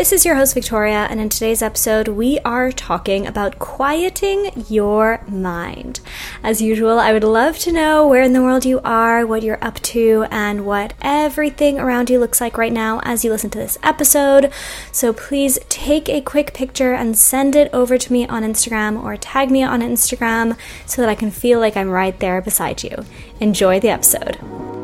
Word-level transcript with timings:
This 0.00 0.12
is 0.12 0.24
your 0.24 0.36
host, 0.36 0.54
Victoria, 0.54 1.06
and 1.10 1.20
in 1.20 1.28
today's 1.28 1.60
episode, 1.60 2.08
we 2.08 2.38
are 2.38 2.72
talking 2.72 3.26
about 3.26 3.58
quieting 3.58 4.50
your 4.66 5.22
mind. 5.28 6.00
As 6.42 6.62
usual, 6.62 6.98
I 6.98 7.12
would 7.12 7.22
love 7.22 7.58
to 7.58 7.70
know 7.70 8.08
where 8.08 8.22
in 8.22 8.32
the 8.32 8.40
world 8.40 8.64
you 8.64 8.80
are, 8.82 9.26
what 9.26 9.42
you're 9.42 9.62
up 9.62 9.78
to, 9.80 10.24
and 10.30 10.64
what 10.64 10.94
everything 11.02 11.78
around 11.78 12.08
you 12.08 12.18
looks 12.18 12.40
like 12.40 12.56
right 12.56 12.72
now 12.72 13.00
as 13.02 13.26
you 13.26 13.30
listen 13.30 13.50
to 13.50 13.58
this 13.58 13.76
episode. 13.82 14.50
So 14.90 15.12
please 15.12 15.58
take 15.68 16.08
a 16.08 16.22
quick 16.22 16.54
picture 16.54 16.94
and 16.94 17.18
send 17.18 17.54
it 17.54 17.68
over 17.74 17.98
to 17.98 18.10
me 18.10 18.26
on 18.26 18.42
Instagram 18.42 19.04
or 19.04 19.18
tag 19.18 19.50
me 19.50 19.62
on 19.62 19.82
Instagram 19.82 20.56
so 20.86 21.02
that 21.02 21.10
I 21.10 21.14
can 21.14 21.30
feel 21.30 21.60
like 21.60 21.76
I'm 21.76 21.90
right 21.90 22.18
there 22.20 22.40
beside 22.40 22.82
you. 22.82 23.04
Enjoy 23.38 23.78
the 23.78 23.90
episode. 23.90 24.79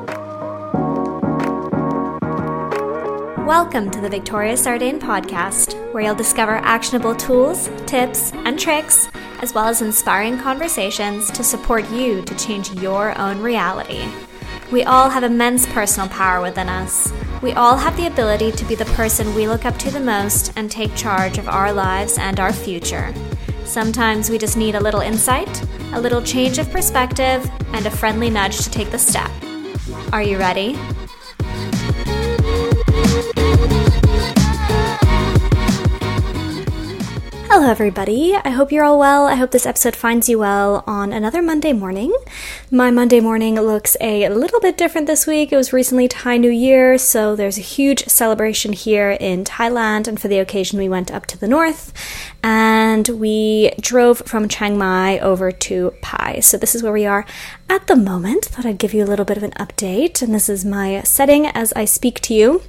Welcome 3.47 3.93
to 3.93 4.01
the 4.01 4.09
Victoria 4.09 4.55
Sardain 4.55 4.99
podcast, 4.99 5.93
where 5.93 6.03
you'll 6.03 6.17
discover 6.17 6.57
actionable 6.57 7.15
tools, 7.15 7.71
tips, 7.87 8.33
and 8.33 8.59
tricks, 8.59 9.09
as 9.41 9.55
well 9.55 9.67
as 9.67 9.83
inspiring 9.83 10.37
conversations 10.37 11.31
to 11.31 11.45
support 11.45 11.89
you 11.91 12.23
to 12.23 12.35
change 12.35 12.73
your 12.73 13.17
own 13.17 13.41
reality. 13.41 14.05
We 14.73 14.83
all 14.83 15.09
have 15.09 15.23
immense 15.23 15.65
personal 15.67 16.09
power 16.09 16.43
within 16.43 16.69
us. 16.69 17.13
We 17.41 17.53
all 17.53 17.77
have 17.77 17.97
the 17.97 18.09
ability 18.09 18.51
to 18.51 18.65
be 18.65 18.75
the 18.75 18.85
person 18.97 19.33
we 19.33 19.47
look 19.47 19.65
up 19.65 19.79
to 19.79 19.93
the 19.93 20.01
most 20.01 20.53
and 20.57 20.69
take 20.69 20.97
charge 20.97 21.39
of 21.39 21.49
our 21.49 21.73
lives 21.73 22.19
and 22.19 22.41
our 22.41 22.53
future. 22.53 23.15
Sometimes 23.65 24.29
we 24.29 24.39
just 24.39 24.57
need 24.57 24.75
a 24.75 24.81
little 24.81 25.03
insight, 25.03 25.63
a 25.93 26.01
little 26.01 26.21
change 26.21 26.59
of 26.59 26.69
perspective, 26.73 27.49
and 27.69 27.87
a 27.87 27.93
friendly 27.93 28.29
nudge 28.29 28.59
to 28.65 28.71
take 28.73 28.91
the 28.91 28.99
step. 28.99 29.31
Are 30.13 30.23
you 30.23 30.37
ready? 30.37 30.77
Hello, 37.57 37.71
everybody. 37.71 38.35
I 38.35 38.51
hope 38.51 38.71
you're 38.71 38.85
all 38.85 38.99
well. 38.99 39.25
I 39.25 39.35
hope 39.35 39.51
this 39.51 39.65
episode 39.65 39.97
finds 39.97 40.29
you 40.29 40.39
well 40.41 40.85
on 40.87 41.11
another 41.11 41.41
Monday 41.41 41.73
morning. 41.73 42.15
My 42.71 42.91
Monday 42.91 43.19
morning 43.19 43.55
looks 43.55 43.97
a 43.99 44.29
little 44.29 44.61
bit 44.61 44.77
different 44.77 45.07
this 45.07 45.27
week. 45.27 45.53
It 45.53 45.57
was 45.57 45.73
recently 45.73 46.07
Thai 46.07 46.37
New 46.37 46.51
Year, 46.51 46.99
so 46.99 47.35
there's 47.35 47.57
a 47.57 47.63
huge 47.63 48.05
celebration 48.09 48.75
here 48.75 49.13
in 49.13 49.43
Thailand, 49.43 50.07
and 50.07 50.21
for 50.21 50.29
the 50.29 50.39
occasion, 50.39 50.79
we 50.79 50.91
went 50.91 51.11
up 51.11 51.25
to 51.29 51.39
the 51.39 51.49
north 51.49 51.95
and 52.43 53.09
we 53.09 53.73
drove 53.81 54.19
from 54.27 54.49
Chiang 54.49 54.77
Mai 54.77 55.19
over 55.21 55.51
to 55.51 55.95
Pai. 56.03 56.43
So, 56.43 56.59
this 56.59 56.75
is 56.75 56.83
where 56.83 56.93
we 56.93 57.07
are 57.07 57.25
at 57.71 57.87
the 57.87 57.97
moment. 57.97 58.45
Thought 58.45 58.67
I'd 58.67 58.77
give 58.77 58.93
you 58.93 59.03
a 59.03 59.09
little 59.09 59.25
bit 59.25 59.39
of 59.39 59.43
an 59.43 59.53
update, 59.53 60.21
and 60.21 60.35
this 60.35 60.51
is 60.51 60.67
my 60.67 61.01
setting 61.05 61.47
as 61.47 61.73
I 61.73 61.87
speak 61.87 62.21
to 62.21 62.35
you. 62.35 62.61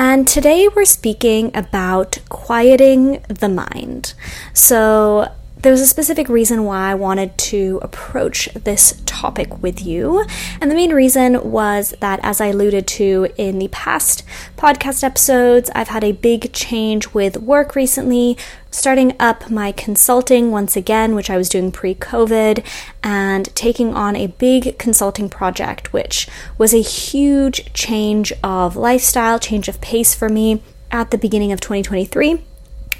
And 0.00 0.28
today 0.28 0.68
we're 0.76 0.84
speaking 0.84 1.50
about 1.56 2.20
quieting 2.28 3.20
the 3.28 3.48
mind. 3.48 4.14
So, 4.52 5.26
there 5.62 5.72
was 5.72 5.80
a 5.80 5.86
specific 5.86 6.28
reason 6.28 6.64
why 6.64 6.90
I 6.90 6.94
wanted 6.94 7.36
to 7.38 7.80
approach 7.82 8.48
this 8.54 9.02
topic 9.06 9.60
with 9.60 9.84
you. 9.84 10.24
And 10.60 10.70
the 10.70 10.74
main 10.74 10.92
reason 10.92 11.50
was 11.50 11.94
that, 12.00 12.20
as 12.22 12.40
I 12.40 12.46
alluded 12.46 12.86
to 12.86 13.28
in 13.36 13.58
the 13.58 13.68
past 13.68 14.22
podcast 14.56 15.02
episodes, 15.02 15.70
I've 15.74 15.88
had 15.88 16.04
a 16.04 16.12
big 16.12 16.52
change 16.52 17.12
with 17.12 17.38
work 17.38 17.74
recently, 17.74 18.38
starting 18.70 19.16
up 19.18 19.50
my 19.50 19.72
consulting 19.72 20.52
once 20.52 20.76
again, 20.76 21.16
which 21.16 21.30
I 21.30 21.36
was 21.36 21.48
doing 21.48 21.72
pre 21.72 21.94
COVID, 21.94 22.64
and 23.02 23.54
taking 23.56 23.94
on 23.94 24.14
a 24.14 24.28
big 24.28 24.78
consulting 24.78 25.28
project, 25.28 25.92
which 25.92 26.28
was 26.56 26.72
a 26.72 26.82
huge 26.82 27.72
change 27.72 28.32
of 28.44 28.76
lifestyle, 28.76 29.40
change 29.40 29.68
of 29.68 29.80
pace 29.80 30.14
for 30.14 30.28
me 30.28 30.62
at 30.92 31.10
the 31.10 31.18
beginning 31.18 31.50
of 31.50 31.60
2023 31.60 32.44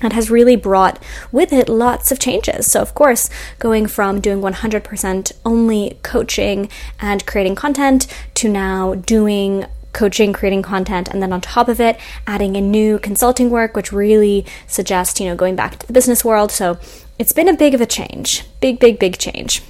and 0.00 0.12
has 0.12 0.30
really 0.30 0.56
brought 0.56 1.02
with 1.32 1.52
it 1.52 1.68
lots 1.68 2.12
of 2.12 2.18
changes. 2.18 2.70
So, 2.70 2.80
of 2.80 2.94
course, 2.94 3.30
going 3.58 3.86
from 3.86 4.20
doing 4.20 4.40
100% 4.40 5.32
only 5.44 5.98
coaching 6.02 6.68
and 7.00 7.26
creating 7.26 7.54
content 7.54 8.06
to 8.34 8.48
now 8.48 8.94
doing 8.94 9.66
coaching, 9.92 10.32
creating 10.32 10.62
content, 10.62 11.08
and 11.08 11.22
then 11.22 11.32
on 11.32 11.40
top 11.40 11.68
of 11.68 11.80
it, 11.80 11.98
adding 12.26 12.56
in 12.56 12.70
new 12.70 12.98
consulting 12.98 13.50
work, 13.50 13.74
which 13.74 13.92
really 13.92 14.46
suggests, 14.66 15.18
you 15.18 15.26
know, 15.26 15.34
going 15.34 15.56
back 15.56 15.78
to 15.78 15.86
the 15.86 15.92
business 15.92 16.24
world. 16.24 16.52
So, 16.52 16.78
it's 17.18 17.32
been 17.32 17.48
a 17.48 17.56
big 17.56 17.74
of 17.74 17.80
a 17.80 17.86
change, 17.86 18.44
big, 18.60 18.78
big, 18.78 18.98
big 18.98 19.18
change. 19.18 19.62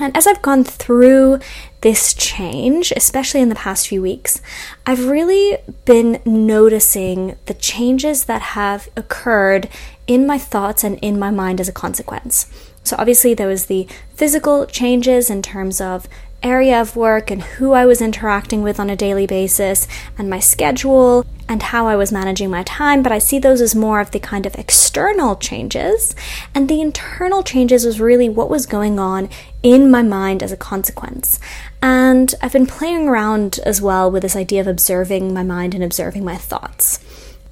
And 0.00 0.16
as 0.16 0.26
I've 0.26 0.40
gone 0.40 0.64
through 0.64 1.40
this 1.82 2.14
change, 2.14 2.92
especially 2.96 3.40
in 3.40 3.50
the 3.50 3.54
past 3.54 3.86
few 3.86 4.00
weeks, 4.00 4.40
I've 4.86 5.06
really 5.06 5.58
been 5.84 6.20
noticing 6.24 7.36
the 7.46 7.54
changes 7.54 8.24
that 8.24 8.42
have 8.42 8.88
occurred 8.96 9.68
in 10.06 10.26
my 10.26 10.38
thoughts 10.38 10.82
and 10.82 10.98
in 11.00 11.18
my 11.18 11.30
mind 11.30 11.60
as 11.60 11.68
a 11.68 11.72
consequence. 11.72 12.50
So, 12.82 12.96
obviously, 12.98 13.34
there 13.34 13.46
was 13.46 13.66
the 13.66 13.86
physical 14.14 14.64
changes 14.66 15.28
in 15.28 15.42
terms 15.42 15.80
of 15.82 16.08
area 16.42 16.80
of 16.80 16.96
work 16.96 17.30
and 17.30 17.42
who 17.42 17.72
I 17.72 17.86
was 17.86 18.00
interacting 18.00 18.62
with 18.62 18.80
on 18.80 18.90
a 18.90 18.96
daily 18.96 19.26
basis 19.26 19.86
and 20.16 20.30
my 20.30 20.40
schedule 20.40 21.26
and 21.48 21.62
how 21.62 21.88
I 21.88 21.96
was 21.96 22.12
managing 22.12 22.50
my 22.50 22.62
time, 22.62 23.02
but 23.02 23.12
I 23.12 23.18
see 23.18 23.38
those 23.38 23.60
as 23.60 23.74
more 23.74 24.00
of 24.00 24.12
the 24.12 24.20
kind 24.20 24.46
of 24.46 24.54
external 24.54 25.36
changes. 25.36 26.14
And 26.54 26.68
the 26.68 26.80
internal 26.80 27.42
changes 27.42 27.84
was 27.84 28.00
really 28.00 28.28
what 28.28 28.48
was 28.48 28.66
going 28.66 28.98
on 28.98 29.28
in 29.62 29.90
my 29.90 30.02
mind 30.02 30.42
as 30.42 30.52
a 30.52 30.56
consequence. 30.56 31.40
And 31.82 32.34
I've 32.40 32.52
been 32.52 32.66
playing 32.66 33.08
around 33.08 33.58
as 33.66 33.82
well 33.82 34.10
with 34.10 34.22
this 34.22 34.36
idea 34.36 34.60
of 34.60 34.68
observing 34.68 35.34
my 35.34 35.42
mind 35.42 35.74
and 35.74 35.82
observing 35.82 36.24
my 36.24 36.36
thoughts. 36.36 37.00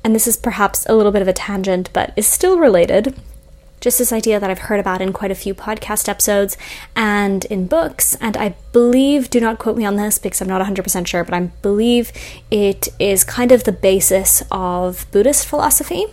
And 0.04 0.15
this 0.15 0.28
is 0.28 0.37
perhaps 0.37 0.87
a 0.87 0.94
little 0.94 1.12
bit 1.12 1.22
of 1.22 1.28
a 1.28 1.32
tangent, 1.32 1.91
but 1.93 2.12
is 2.16 2.27
still 2.27 2.59
related 2.59 3.15
just 3.88 3.99
this 3.99 4.12
idea 4.12 4.38
that 4.38 4.50
I've 4.50 4.59
heard 4.59 4.81
about 4.81 5.00
in 5.00 5.15
quite 5.15 5.31
a 5.31 5.34
few 5.34 5.54
podcast 5.54 6.10
episodes 6.10 6.59
and 6.94 7.47
in 7.47 7.66
books. 7.66 8.16
And 8.16 8.37
I 8.37 8.54
believe, 8.71 9.31
do 9.31 9.41
not 9.41 9.59
quote 9.59 9.78
me 9.78 9.87
on 9.87 9.97
this 9.97 10.19
because 10.19 10.43
I'm 10.43 10.49
not 10.49 10.60
100% 10.60 11.06
sure, 11.06 11.25
but 11.25 11.32
I 11.32 11.41
believe 11.62 12.12
it 12.50 12.88
is 12.98 13.25
kind 13.25 13.50
of 13.50 13.65
the 13.65 13.72
basis 13.72 14.43
of 14.50 15.10
Buddhist 15.10 15.47
philosophy. 15.47 16.04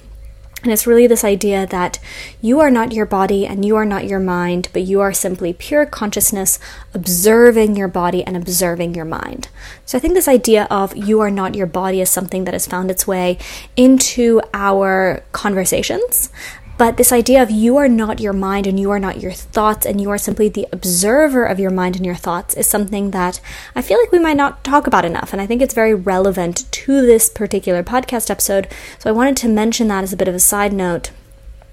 And 0.64 0.72
it's 0.72 0.88
really 0.88 1.06
this 1.06 1.26
idea 1.26 1.68
that 1.68 2.00
you 2.40 2.62
are 2.62 2.72
not 2.72 2.94
your 2.94 3.06
body 3.06 3.46
and 3.46 3.66
you 3.66 3.76
are 3.76 3.84
not 3.84 4.06
your 4.06 4.22
mind, 4.22 4.70
but 4.72 4.84
you 4.84 5.02
are 5.02 5.12
simply 5.12 5.52
pure 5.52 5.86
consciousness 5.86 6.58
observing 6.94 7.76
your 7.76 7.90
body 7.90 8.24
and 8.24 8.38
observing 8.38 8.96
your 8.96 9.04
mind. 9.04 9.50
So 9.86 9.98
I 9.98 10.02
think 10.02 10.14
this 10.14 10.30
idea 10.30 10.66
of 10.72 10.96
you 10.96 11.20
are 11.20 11.30
not 11.30 11.56
your 11.56 11.68
body 11.68 12.00
is 12.00 12.10
something 12.10 12.46
that 12.46 12.54
has 12.54 12.68
found 12.68 12.90
its 12.90 13.06
way 13.06 13.38
into 13.76 14.42
our 14.54 15.24
conversations. 15.34 16.30
But 16.78 16.98
this 16.98 17.14
idea 17.14 17.42
of 17.42 17.50
you 17.50 17.78
are 17.78 17.88
not 17.88 18.20
your 18.20 18.34
mind 18.34 18.68
and 18.68 18.78
you 18.78 18.92
are 18.92 19.00
not 19.00 19.22
your 19.22 19.32
thoughts 19.32 19.86
and 19.86 20.02
you 20.02 20.10
are 20.10 20.18
simply 20.18 20.50
the 20.50 20.68
observer 20.74 21.46
of 21.46 21.60
your 21.60 21.72
mind 21.72 21.96
and 21.96 22.06
your 22.06 22.16
thoughts 22.16 22.54
is 22.54 22.68
something 22.68 23.12
that 23.12 23.40
I 23.76 23.82
feel 23.82 23.98
like 23.98 24.12
we 24.12 24.20
might 24.20 24.36
not 24.36 24.64
talk 24.64 24.86
about 24.86 25.06
enough. 25.06 25.32
And 25.32 25.42
I 25.42 25.46
think 25.46 25.62
it's 25.62 25.74
very 25.74 25.94
relevant 25.94 26.70
to 26.72 27.06
this 27.06 27.30
particular 27.30 27.82
podcast 27.82 28.30
episode. 28.30 28.68
So 29.00 29.10
I 29.10 29.14
wanted 29.14 29.38
to 29.38 29.48
mention 29.48 29.88
that 29.88 30.04
as 30.04 30.12
a 30.12 30.18
bit 30.18 30.28
of 30.28 30.36
a 30.36 30.40
side 30.40 30.74
note 30.74 31.12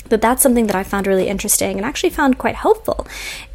but 0.08 0.20
that's 0.20 0.42
something 0.42 0.66
that 0.66 0.76
I 0.76 0.82
found 0.82 1.06
really 1.06 1.28
interesting 1.28 1.78
and 1.78 1.86
actually 1.86 2.10
found 2.10 2.36
quite 2.36 2.56
helpful 2.56 3.06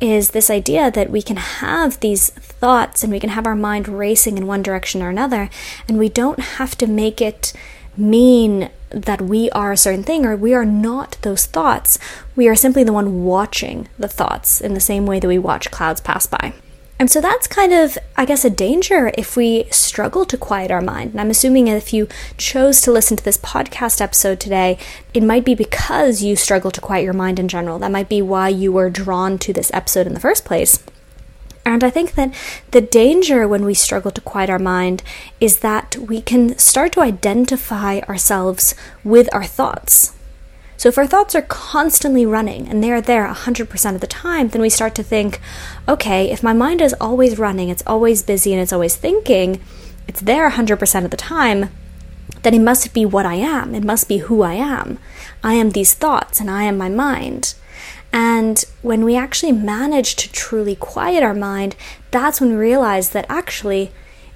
is 0.02 0.31
this 0.31 0.50
idea 0.50 0.90
that 0.90 1.12
we 1.12 1.22
can 1.22 1.36
have 1.38 2.00
these 2.00 2.31
thoughts 2.31 3.03
and 3.03 3.13
we 3.13 3.19
can 3.19 3.30
have 3.30 3.46
our 3.46 3.56
mind 3.56 3.88
racing 3.88 4.40
in 4.40 4.47
one 4.47 4.63
direction 4.63 5.03
or 5.03 5.09
another 5.09 5.52
and 5.88 6.00
we 6.00 6.09
don't 6.09 6.40
have 6.40 6.75
to 6.78 6.88
make 6.88 7.22
it 7.22 7.53
mean 7.96 8.72
that 8.90 9.22
we 9.22 9.50
are 9.52 9.72
a 9.72 9.78
certain 9.78 10.03
thing 10.03 10.25
or 10.25 10.36
we 10.36 10.53
are 10.53 10.66
not 10.66 11.18
those 11.22 11.46
thoughts. 11.46 12.00
We 12.36 12.48
are 12.48 12.56
simply 12.56 12.84
the 12.84 12.94
one 12.94 13.24
watching 13.24 13.90
the 13.98 14.08
thoughts 14.08 14.62
in 14.62 14.74
the 14.74 14.80
same 14.80 15.06
way 15.06 15.20
that 15.20 15.28
we 15.28 15.38
watch 15.38 15.72
clouds 15.72 16.02
pass 16.02 16.25
by. 16.25 16.53
And 17.00 17.12
so 17.12 17.22
that's 17.22 17.46
kind 17.46 17.74
of, 17.74 17.98
I 18.16 18.25
guess, 18.25 18.44
a 18.44 18.50
danger 18.50 19.12
if 19.16 19.38
we 19.38 19.66
struggle 19.70 20.25
to 20.25 20.38
quiet 20.38 20.72
our 20.72 20.81
mind. 20.81 21.12
And 21.12 21.22
I'm 21.22 21.30
assuming 21.30 21.68
if 21.68 21.94
you 21.94 22.08
chose 22.38 22.81
to 22.81 22.92
listen 22.92 23.18
to 23.18 23.24
this 23.24 23.38
podcast 23.38 24.02
episode 24.02 24.40
today, 24.40 24.80
it 25.13 25.22
might 25.22 25.45
be 25.45 25.54
because 25.54 26.24
you 26.24 26.36
struggle 26.36 26.72
to 26.72 26.81
quiet 26.81 27.04
your 27.04 27.13
mind 27.13 27.38
in 27.38 27.48
general. 27.48 27.78
That 27.78 27.92
might 27.92 28.10
be 28.10 28.24
why 28.24 28.50
you 28.50 28.72
were 28.72 28.89
drawn 28.89 29.38
to 29.39 29.54
this 29.54 29.69
episode 29.74 30.07
in 30.07 30.16
the 30.16 30.19
first 30.19 30.44
place. 30.44 30.84
And 31.68 31.84
I 31.84 31.90
think 31.90 32.14
that 32.14 32.34
the 32.72 32.80
danger 32.80 33.46
when 33.46 33.66
we 33.66 33.74
struggle 33.74 34.10
to 34.12 34.22
quiet 34.22 34.50
our 34.50 34.58
mind 34.58 35.04
is 35.42 35.60
that 35.60 35.98
we 35.98 36.22
can 36.22 36.58
start 36.58 36.94
to 36.94 37.02
identify 37.02 38.00
ourselves 38.08 38.74
with 39.04 39.28
our 39.34 39.44
thoughts. 39.44 40.14
So, 40.78 40.88
if 40.88 40.98
our 40.98 41.06
thoughts 41.06 41.36
are 41.36 41.42
constantly 41.42 42.25
running 42.25 42.69
and 42.69 42.81
they 42.81 42.92
are 42.92 43.02
there 43.02 43.28
100% 43.28 43.96
of 43.96 44.00
the 44.00 44.08
time, 44.08 44.48
then 44.48 44.62
we 44.62 44.69
start 44.69 44.96
to 44.96 45.04
think, 45.04 45.42
okay, 45.90 46.31
if 46.31 46.42
my 46.42 46.54
mind 46.54 46.81
is 46.81 46.96
always 47.02 47.38
running, 47.38 47.68
it's 47.68 47.84
always 47.86 48.24
busy, 48.24 48.54
and 48.54 48.62
it's 48.62 48.72
always 48.72 48.96
thinking, 48.96 49.60
it's 50.08 50.22
there 50.22 50.50
100% 50.50 51.04
of 51.04 51.12
the 51.12 51.18
time, 51.18 51.70
then 52.44 52.54
it 52.54 52.62
must 52.62 52.94
be 52.94 53.06
what 53.06 53.25
I 53.25 53.36
am. 53.36 53.75
It 53.75 53.84
must 53.84 54.08
be 54.08 54.20
who 54.20 54.42
I 54.42 54.54
am. 54.54 55.00
I 55.44 55.56
am 55.56 55.72
these 55.72 55.94
thoughts 55.94 56.40
and 56.40 56.50
I 56.50 56.63
am 56.63 56.78
my 56.78 56.88
mind. 56.90 57.56
And 58.12 58.63
when 58.81 59.04
we 59.04 59.15
actually 59.15 59.51
manage 59.51 60.15
to 60.18 60.31
truly 60.31 60.75
quiet 60.75 61.24
our 61.24 61.33
mind, 61.33 61.75
that's 62.12 62.39
when 62.39 62.51
we 62.51 62.56
realize 62.56 63.09
that 63.12 63.25
actually, 63.30 63.92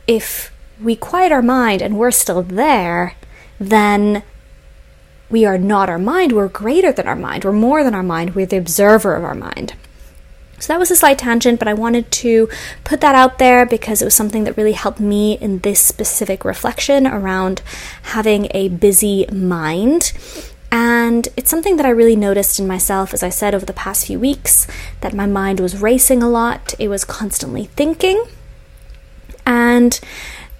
if 0.07 0.53
we 0.81 0.95
quiet 0.95 1.31
our 1.31 1.41
mind 1.41 1.81
and 1.81 1.97
we're 1.97 2.11
still 2.11 2.43
there, 2.43 3.15
then 3.59 4.23
we 5.29 5.45
are 5.45 5.57
not 5.57 5.89
our 5.89 5.99
mind, 5.99 6.33
we're 6.33 6.49
greater 6.49 6.91
than 6.91 7.07
our 7.07 7.15
mind, 7.15 7.45
we're 7.45 7.51
more 7.53 7.83
than 7.83 7.95
our 7.95 8.03
mind, 8.03 8.35
we're 8.35 8.45
the 8.45 8.57
observer 8.57 9.15
of 9.15 9.23
our 9.23 9.35
mind. 9.35 9.73
So 10.59 10.73
that 10.73 10.79
was 10.79 10.91
a 10.91 10.95
slight 10.95 11.17
tangent, 11.17 11.57
but 11.57 11.67
I 11.67 11.73
wanted 11.73 12.11
to 12.11 12.47
put 12.83 13.01
that 13.01 13.15
out 13.15 13.39
there 13.39 13.65
because 13.65 14.01
it 14.01 14.05
was 14.05 14.13
something 14.13 14.43
that 14.43 14.57
really 14.57 14.73
helped 14.73 14.99
me 14.99 15.33
in 15.39 15.59
this 15.59 15.81
specific 15.81 16.45
reflection 16.45 17.07
around 17.07 17.63
having 18.03 18.47
a 18.51 18.69
busy 18.69 19.25
mind. 19.31 20.11
And 20.71 21.27
it's 21.35 21.49
something 21.49 21.75
that 21.75 21.85
I 21.85 21.89
really 21.89 22.15
noticed 22.15 22.59
in 22.59 22.65
myself, 22.65 23.13
as 23.13 23.23
I 23.23 23.29
said, 23.29 23.53
over 23.53 23.65
the 23.65 23.73
past 23.73 24.07
few 24.07 24.19
weeks, 24.19 24.67
that 25.01 25.13
my 25.13 25.25
mind 25.25 25.59
was 25.59 25.81
racing 25.81 26.23
a 26.23 26.29
lot. 26.29 26.73
It 26.79 26.87
was 26.87 27.03
constantly 27.03 27.65
thinking. 27.65 28.23
And 29.45 29.99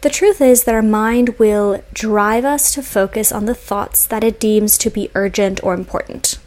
the 0.01 0.09
truth 0.09 0.41
is 0.41 0.65
that 0.65 0.75
our 0.75 0.81
mind 0.81 1.37
will 1.39 1.81
drive 1.93 2.43
us 2.43 2.73
to 2.73 2.83
focus 2.83 3.31
on 3.31 3.45
the 3.45 3.55
thoughts 3.55 4.05
that 4.05 4.23
it 4.23 4.39
deems 4.39 4.77
to 4.79 4.89
be 4.89 5.09
urgent 5.15 5.63
or 5.63 5.73
important. 5.73 6.39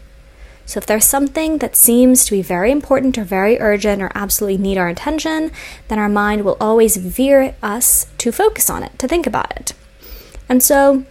So, 0.67 0.79
if 0.79 0.87
there's 0.87 1.05
something 1.05 1.59
that 1.59 1.77
seems 1.77 2.25
to 2.25 2.33
be 2.33 2.43
very 2.43 2.71
important 2.71 3.19
or 3.19 3.25
very 3.25 3.61
urgent 3.61 4.03
or 4.03 4.11
absolutely 4.15 4.59
need 4.59 4.79
our 4.79 4.89
attention, 4.89 5.53
then 5.89 5.99
our 5.99 6.09
mind 6.09 6.45
will 6.45 6.57
always 6.59 6.97
veer 6.97 7.55
us 7.63 8.07
to 8.19 8.33
focus 8.33 8.71
on 8.71 8.83
it, 8.83 8.99
to 8.99 9.07
think 9.07 9.27
about 9.27 9.55
it. 9.57 9.73
And 10.49 10.63
so, 10.63 11.05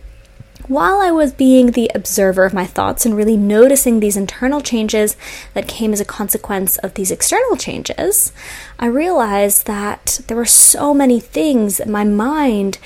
while 0.67 0.99
I 0.99 1.11
was 1.11 1.33
being 1.33 1.71
the 1.71 1.91
observer 1.93 2.45
of 2.45 2.53
my 2.53 2.65
thoughts 2.65 3.05
and 3.05 3.15
really 3.15 3.37
noticing 3.37 3.99
these 3.99 4.17
internal 4.17 4.61
changes 4.61 5.17
that 5.53 5.67
came 5.67 5.93
as 5.93 5.99
a 5.99 6.05
consequence 6.05 6.77
of 6.77 6.93
these 6.93 7.11
external 7.11 7.57
changes, 7.57 8.31
I 8.79 8.85
realized 8.85 9.65
that 9.67 10.21
there 10.27 10.37
were 10.37 10.45
so 10.45 10.93
many 10.93 11.19
things 11.19 11.77
that 11.77 11.89
my 11.89 12.03
mind 12.03 12.77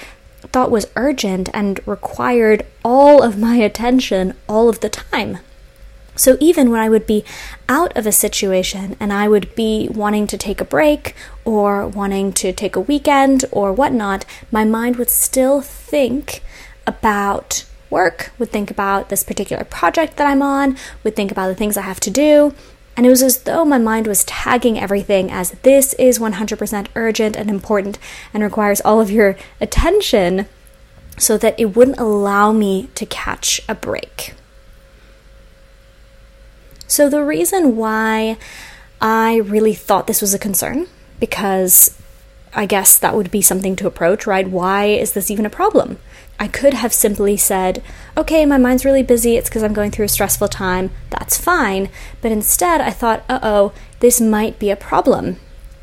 thought 0.42 0.72
was 0.72 0.88
urgent 0.96 1.50
and 1.54 1.80
required 1.88 2.66
all 2.84 3.22
of 3.22 3.38
my 3.38 3.58
attention 3.58 4.34
all 4.48 4.70
of 4.70 4.80
the 4.80 4.90
time. 4.90 5.40
So 6.16 6.36
even 6.40 6.72
when 6.72 6.80
I 6.80 6.90
would 6.90 7.06
be 7.06 7.24
out 7.70 7.96
of 7.96 8.08
a 8.08 8.12
situation 8.12 8.96
and 9.00 9.14
I 9.14 9.28
would 9.28 9.54
be 9.54 9.88
wanting 9.92 10.26
to 10.28 10.38
take 10.38 10.60
a 10.60 10.66
break 10.66 11.16
or 11.46 11.88
wanting 11.88 12.34
to 12.34 12.52
take 12.52 12.76
a 12.76 12.82
weekend 12.82 13.46
or 13.52 13.72
whatnot, 13.72 14.26
my 14.52 14.64
mind 14.66 14.96
would 14.96 15.12
still 15.12 15.62
think 15.62 16.42
about 16.88 17.66
work, 17.90 18.32
would 18.40 18.52
think 18.52 18.72
about 18.72 19.10
this 19.10 19.24
particular 19.24 19.64
project 19.64 20.18
that 20.18 20.28
I'm 20.28 20.42
on, 20.42 20.78
would 21.04 21.16
think 21.16 21.32
about 21.32 21.48
the 21.48 21.56
things 21.56 21.78
I 21.78 21.82
have 21.82 22.00
to 22.02 22.10
do. 22.10 22.54
And 22.96 23.06
it 23.06 23.10
was 23.10 23.22
as 23.22 23.44
though 23.44 23.64
my 23.64 23.78
mind 23.78 24.08
was 24.08 24.24
tagging 24.24 24.80
everything 24.80 25.30
as 25.30 25.52
this 25.62 25.94
is 25.94 26.18
100% 26.18 26.88
urgent 26.96 27.36
and 27.36 27.50
important 27.50 28.00
and 28.34 28.42
requires 28.42 28.82
all 28.82 29.00
of 29.00 29.12
your 29.12 29.38
attention 29.62 30.48
so 31.18 31.38
that 31.38 31.60
it 31.60 31.76
wouldn't 31.76 32.00
allow 32.00 32.52
me 32.52 32.90
to 32.96 33.06
catch 33.06 33.62
a 33.70 33.76
break. 33.76 34.34
So, 36.88 37.10
the 37.10 37.24
reason 37.24 37.76
why 37.76 38.38
I 39.02 39.38
really 39.38 39.74
thought 39.74 40.08
this 40.08 40.22
was 40.22 40.34
a 40.34 40.40
concern, 40.40 40.88
because 41.20 42.00
I 42.54 42.66
guess 42.66 42.98
that 42.98 43.16
would 43.16 43.30
be 43.30 43.42
something 43.42 43.76
to 43.76 43.88
approach, 43.88 44.26
right? 44.26 44.50
Why 44.50 44.86
is 44.86 45.12
this 45.12 45.30
even 45.30 45.46
a 45.46 45.50
problem? 45.50 46.00
I 46.40 46.48
could 46.48 46.74
have 46.76 46.94
simply 46.94 47.36
said, 47.38 47.82
okay, 48.16 48.46
my 48.46 48.58
mind's 48.58 48.86
really 48.86 49.04
busy, 49.04 49.38
it's 49.38 49.50
because 49.50 49.64
I'm 49.64 49.74
going 49.74 49.92
through 49.92 50.06
a 50.06 50.10
stressful 50.10 50.50
time, 50.50 50.92
that's 51.10 51.38
fine. 51.38 51.90
But 52.22 52.32
instead, 52.32 52.80
I 52.80 52.92
thought, 52.92 53.24
uh 53.28 53.40
oh, 53.42 53.74
this 54.00 54.22
might 54.22 54.60
be 54.60 54.70
a 54.70 54.76
problem. 54.76 55.38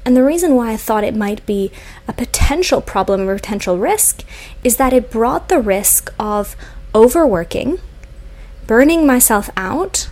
And 0.05 0.17
the 0.17 0.25
reason 0.25 0.55
why 0.55 0.73
I 0.73 0.77
thought 0.77 1.03
it 1.03 1.17
might 1.17 1.45
be 1.47 1.73
a 2.07 2.13
potential 2.13 2.81
problem 2.81 3.29
or 3.29 3.35
potential 3.35 3.79
risk 3.79 4.23
is 4.63 4.77
that 4.77 4.93
it 4.93 5.11
brought 5.11 5.49
the 5.49 5.61
risk 5.61 6.13
of 6.19 6.57
overworking, 6.95 7.79
burning 8.67 9.07
myself 9.07 9.49
out, 9.57 10.09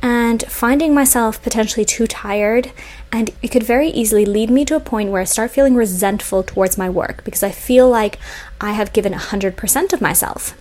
and 0.00 0.42
finding 0.44 0.94
myself 0.94 1.42
potentially 1.42 1.84
too 1.84 2.06
tired. 2.06 2.72
And 3.12 3.30
it 3.42 3.48
could 3.48 3.64
very 3.64 3.88
easily 3.88 4.24
lead 4.24 4.50
me 4.50 4.64
to 4.66 4.76
a 4.76 4.80
point 4.80 5.10
where 5.10 5.20
I 5.20 5.24
start 5.24 5.50
feeling 5.50 5.74
resentful 5.74 6.42
towards 6.42 6.78
my 6.78 6.88
work 6.88 7.24
because 7.24 7.42
I 7.42 7.50
feel 7.50 7.88
like 7.88 8.18
I 8.60 8.72
have 8.72 8.92
given 8.92 9.12
100% 9.12 9.92
of 9.92 10.00
myself. 10.00 10.56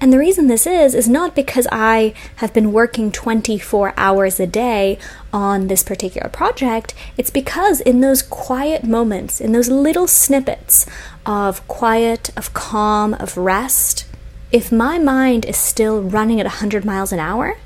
And 0.00 0.12
the 0.12 0.18
reason 0.18 0.46
this 0.46 0.66
is, 0.66 0.94
is 0.94 1.08
not 1.08 1.34
because 1.34 1.66
I 1.70 2.14
have 2.36 2.54
been 2.54 2.72
working 2.72 3.12
24 3.12 3.92
hours 3.98 4.40
a 4.40 4.46
day 4.46 4.98
on 5.30 5.66
this 5.66 5.82
particular 5.82 6.30
project. 6.30 6.94
It's 7.18 7.28
because 7.28 7.80
in 7.80 8.00
those 8.00 8.22
quiet 8.22 8.82
moments, 8.82 9.42
in 9.42 9.52
those 9.52 9.68
little 9.68 10.06
snippets 10.06 10.86
of 11.26 11.66
quiet, 11.68 12.30
of 12.34 12.54
calm, 12.54 13.12
of 13.14 13.36
rest, 13.36 14.06
if 14.50 14.72
my 14.72 14.98
mind 14.98 15.44
is 15.44 15.58
still 15.58 16.02
running 16.02 16.40
at 16.40 16.46
100 16.46 16.84
miles 16.84 17.12
an 17.12 17.20
hour, 17.20 17.58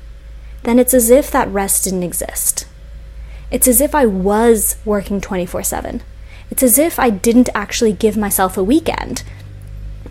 then 0.63 0.77
it's 0.77 0.93
as 0.93 1.09
if 1.09 1.31
that 1.31 1.47
rest 1.47 1.85
didn't 1.85 2.03
exist. 2.03 2.67
It's 3.51 3.67
as 3.67 3.81
if 3.81 3.93
I 3.93 4.05
was 4.05 4.77
working 4.85 5.21
24 5.21 5.63
7. 5.63 6.01
It's 6.51 6.63
as 6.63 6.77
if 6.77 6.99
I 6.99 7.09
didn't 7.09 7.49
actually 7.53 7.93
give 7.93 8.17
myself 8.17 8.57
a 8.57 8.63
weekend. 8.63 9.23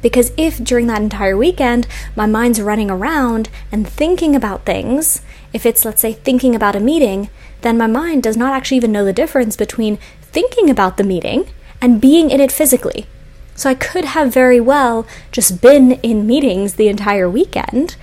Because 0.02 0.32
if 0.36 0.62
during 0.62 0.86
that 0.88 1.00
entire 1.00 1.36
weekend 1.36 1.86
my 2.14 2.26
mind's 2.26 2.60
running 2.60 2.90
around 2.90 3.48
and 3.72 3.88
thinking 3.88 4.36
about 4.36 4.66
things, 4.66 5.22
if 5.52 5.64
it's, 5.64 5.84
let's 5.84 6.02
say, 6.02 6.12
thinking 6.12 6.54
about 6.54 6.76
a 6.76 6.81
meeting, 6.81 7.31
then 7.62 7.78
my 7.78 7.86
mind 7.86 8.22
does 8.22 8.36
not 8.36 8.52
actually 8.52 8.76
even 8.76 8.92
know 8.92 9.04
the 9.04 9.12
difference 9.12 9.56
between 9.56 9.98
thinking 10.20 10.69
about 10.69 10.96
the 10.96 11.04
meeting 11.04 11.48
and 11.80 12.00
being 12.00 12.30
in 12.30 12.40
it 12.40 12.52
physically. 12.52 13.06
So 13.56 13.70
I 13.70 13.75
could 13.75 14.04
have 14.04 14.34
very 14.34 14.60
well 14.60 15.06
just 15.32 15.62
been 15.62 15.92
in 16.02 16.26
meetings 16.26 16.75
the 16.75 16.88
entire 16.88 17.28
weekend 17.30 17.96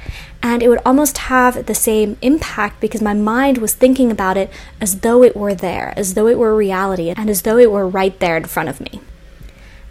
and 0.44 0.64
it 0.64 0.70
would 0.70 0.82
almost 0.86 1.18
have 1.30 1.66
the 1.66 1.76
same 1.76 2.18
impact 2.22 2.80
because 2.80 3.02
my 3.02 3.14
mind 3.14 3.60
was 3.60 3.74
thinking 3.74 4.12
about 4.12 4.38
it 4.38 4.52
as 4.80 5.02
though 5.02 5.24
it 5.24 5.36
were 5.36 5.54
there, 5.54 5.94
as 5.96 6.16
though 6.16 6.28
it 6.28 6.40
were 6.40 6.56
reality, 6.56 7.10
and 7.10 7.30
as 7.30 7.44
though 7.44 7.58
it 7.58 7.72
were 7.72 7.88
right 7.88 8.20
there 8.20 8.38
in 8.38 8.46
front 8.46 8.70
of 8.70 8.82
me. 8.82 9.02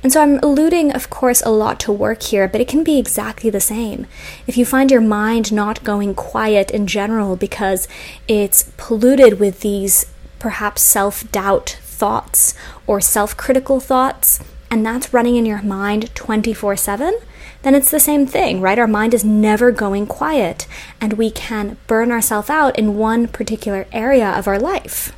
And 0.02 0.12
so 0.12 0.22
I'm 0.22 0.38
alluding, 0.38 0.92
of 0.92 1.10
course, 1.10 1.42
a 1.42 1.50
lot 1.50 1.78
to 1.80 1.92
work 1.92 2.22
here, 2.22 2.48
but 2.48 2.60
it 2.60 2.68
can 2.68 2.82
be 2.82 2.98
exactly 2.98 3.50
the 3.50 3.60
same. 3.60 4.06
If 4.46 4.56
you 4.56 4.64
find 4.64 4.90
your 4.90 5.02
mind 5.02 5.52
not 5.52 5.84
going 5.84 6.14
quiet 6.14 6.70
in 6.70 6.86
general 6.86 7.36
because 7.36 7.86
it's 8.26 8.72
polluted 8.76 9.38
with 9.38 9.60
these 9.60 10.06
perhaps 10.38 10.80
self 10.80 11.30
doubt 11.30 11.78
thoughts 11.82 12.54
or 12.86 13.00
self 13.00 13.36
critical 13.36 13.78
thoughts, 13.78 14.40
and 14.70 14.86
that's 14.86 15.12
running 15.12 15.36
in 15.36 15.44
your 15.44 15.62
mind 15.62 16.14
24 16.14 16.76
7, 16.76 17.20
then 17.62 17.74
it's 17.74 17.90
the 17.90 18.00
same 18.00 18.26
thing, 18.26 18.60
right? 18.60 18.78
Our 18.78 18.86
mind 18.86 19.14
is 19.14 19.24
never 19.24 19.70
going 19.70 20.06
quiet, 20.06 20.66
and 21.00 21.14
we 21.14 21.30
can 21.30 21.76
burn 21.86 22.10
ourselves 22.10 22.50
out 22.50 22.78
in 22.78 22.96
one 22.96 23.28
particular 23.28 23.86
area 23.92 24.28
of 24.30 24.48
our 24.48 24.58
life. 24.58 25.12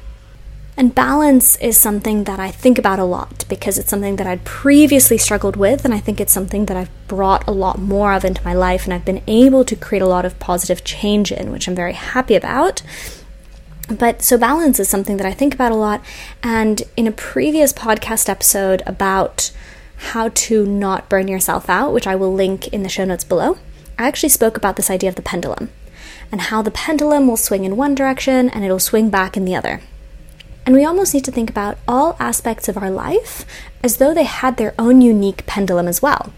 And 0.76 0.94
balance 0.94 1.56
is 1.56 1.76
something 1.76 2.24
that 2.24 2.40
I 2.40 2.50
think 2.50 2.78
about 2.78 2.98
a 2.98 3.04
lot 3.04 3.44
because 3.48 3.78
it's 3.78 3.90
something 3.90 4.16
that 4.16 4.26
I'd 4.26 4.44
previously 4.44 5.18
struggled 5.18 5.54
with, 5.54 5.84
and 5.84 5.92
I 5.92 5.98
think 5.98 6.20
it's 6.20 6.32
something 6.32 6.66
that 6.66 6.76
I've 6.76 6.90
brought 7.08 7.46
a 7.46 7.52
lot 7.52 7.78
more 7.78 8.14
of 8.14 8.24
into 8.24 8.44
my 8.44 8.54
life, 8.54 8.84
and 8.84 8.94
I've 8.94 9.04
been 9.04 9.22
able 9.26 9.64
to 9.66 9.76
create 9.76 10.02
a 10.02 10.08
lot 10.08 10.24
of 10.24 10.38
positive 10.38 10.82
change 10.82 11.30
in, 11.30 11.52
which 11.52 11.68
I'm 11.68 11.74
very 11.74 11.92
happy 11.92 12.34
about. 12.34 12.82
But 13.88 14.22
so 14.22 14.38
balance 14.38 14.80
is 14.80 14.88
something 14.88 15.18
that 15.18 15.26
I 15.26 15.32
think 15.32 15.54
about 15.54 15.72
a 15.72 15.76
lot. 15.76 16.02
And 16.42 16.82
in 16.96 17.06
a 17.06 17.12
previous 17.12 17.72
podcast 17.72 18.28
episode 18.28 18.82
about 18.86 19.52
how 20.02 20.28
to 20.28 20.66
not 20.66 21.08
burn 21.08 21.28
yourself 21.28 21.70
out, 21.70 21.92
which 21.92 22.06
I 22.06 22.16
will 22.16 22.32
link 22.32 22.68
in 22.68 22.82
the 22.82 22.88
show 22.88 23.04
notes 23.04 23.24
below, 23.24 23.58
I 23.98 24.06
actually 24.06 24.28
spoke 24.30 24.56
about 24.56 24.76
this 24.76 24.90
idea 24.90 25.08
of 25.08 25.14
the 25.14 25.22
pendulum 25.22 25.70
and 26.30 26.40
how 26.40 26.62
the 26.62 26.70
pendulum 26.70 27.26
will 27.26 27.36
swing 27.36 27.64
in 27.64 27.76
one 27.76 27.94
direction 27.94 28.48
and 28.48 28.64
it'll 28.64 28.78
swing 28.78 29.10
back 29.10 29.36
in 29.36 29.44
the 29.44 29.54
other. 29.54 29.80
And 30.64 30.74
we 30.74 30.84
almost 30.84 31.14
need 31.14 31.24
to 31.24 31.32
think 31.32 31.50
about 31.50 31.78
all 31.86 32.16
aspects 32.18 32.68
of 32.68 32.76
our 32.76 32.90
life 32.90 33.44
as 33.82 33.96
though 33.96 34.14
they 34.14 34.24
had 34.24 34.56
their 34.56 34.74
own 34.78 35.00
unique 35.00 35.46
pendulum 35.46 35.88
as 35.88 36.00
well. 36.02 36.32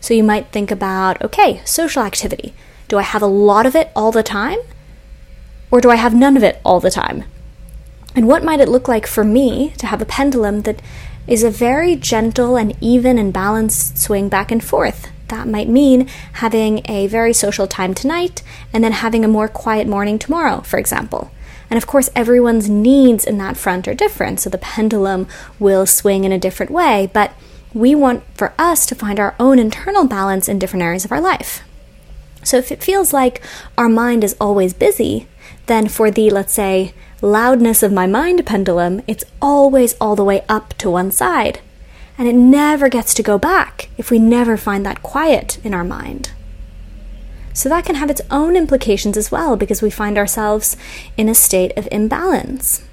So 0.00 0.14
you 0.14 0.22
might 0.22 0.48
think 0.48 0.70
about 0.70 1.20
okay, 1.22 1.60
social 1.64 2.02
activity. 2.02 2.54
Do 2.88 2.98
I 2.98 3.02
have 3.02 3.22
a 3.22 3.26
lot 3.26 3.66
of 3.66 3.74
it 3.74 3.90
all 3.94 4.12
the 4.12 4.22
time? 4.22 4.58
Or 5.70 5.80
do 5.80 5.90
I 5.90 5.96
have 5.96 6.14
none 6.14 6.36
of 6.36 6.42
it 6.42 6.60
all 6.64 6.80
the 6.80 6.90
time? 6.90 7.24
And 8.14 8.26
what 8.26 8.44
might 8.44 8.60
it 8.60 8.68
look 8.68 8.88
like 8.88 9.06
for 9.06 9.24
me 9.24 9.74
to 9.78 9.86
have 9.86 10.00
a 10.00 10.06
pendulum 10.06 10.62
that 10.62 10.80
is 11.28 11.44
a 11.44 11.50
very 11.50 11.94
gentle 11.94 12.56
and 12.56 12.74
even 12.80 13.18
and 13.18 13.32
balanced 13.32 13.98
swing 13.98 14.28
back 14.28 14.50
and 14.50 14.64
forth? 14.64 15.08
That 15.28 15.46
might 15.46 15.68
mean 15.68 16.08
having 16.34 16.80
a 16.86 17.06
very 17.06 17.34
social 17.34 17.66
time 17.66 17.94
tonight 17.94 18.42
and 18.72 18.82
then 18.82 18.92
having 18.92 19.24
a 19.24 19.28
more 19.28 19.46
quiet 19.46 19.86
morning 19.86 20.18
tomorrow, 20.18 20.62
for 20.62 20.78
example. 20.78 21.30
And 21.70 21.76
of 21.76 21.86
course, 21.86 22.08
everyone's 22.16 22.70
needs 22.70 23.26
in 23.26 23.36
that 23.38 23.58
front 23.58 23.86
are 23.86 23.94
different, 23.94 24.40
so 24.40 24.48
the 24.48 24.56
pendulum 24.56 25.28
will 25.58 25.84
swing 25.84 26.24
in 26.24 26.32
a 26.32 26.38
different 26.38 26.72
way, 26.72 27.10
but 27.12 27.32
we 27.74 27.94
want 27.94 28.24
for 28.34 28.54
us 28.58 28.86
to 28.86 28.94
find 28.94 29.20
our 29.20 29.34
own 29.38 29.58
internal 29.58 30.06
balance 30.06 30.48
in 30.48 30.58
different 30.58 30.82
areas 30.82 31.04
of 31.04 31.12
our 31.12 31.20
life. 31.20 31.62
So 32.42 32.56
if 32.56 32.72
it 32.72 32.82
feels 32.82 33.12
like 33.12 33.42
our 33.76 33.90
mind 33.90 34.24
is 34.24 34.36
always 34.40 34.72
busy, 34.72 35.28
then 35.66 35.88
for 35.88 36.10
the, 36.10 36.30
let's 36.30 36.54
say, 36.54 36.94
loudness 37.20 37.82
of 37.82 37.92
my 37.92 38.06
mind 38.06 38.44
pendulum, 38.46 39.02
it's 39.06 39.24
always 39.42 39.94
all 40.00 40.16
the 40.16 40.24
way 40.24 40.44
up 40.48 40.74
to 40.78 40.90
one 40.90 41.10
side. 41.10 41.60
And 42.16 42.26
it 42.28 42.34
never 42.34 42.88
gets 42.88 43.14
to 43.14 43.22
go 43.22 43.38
back 43.38 43.90
if 43.96 44.10
we 44.10 44.18
never 44.18 44.56
find 44.56 44.84
that 44.84 45.02
quiet 45.02 45.58
in 45.64 45.72
our 45.72 45.84
mind. 45.84 46.32
So 47.52 47.68
that 47.68 47.84
can 47.84 47.96
have 47.96 48.10
its 48.10 48.20
own 48.30 48.56
implications 48.56 49.16
as 49.16 49.30
well 49.30 49.56
because 49.56 49.82
we 49.82 49.90
find 49.90 50.16
ourselves 50.16 50.76
in 51.16 51.28
a 51.28 51.34
state 51.34 51.76
of 51.76 51.88
imbalance. 51.90 52.84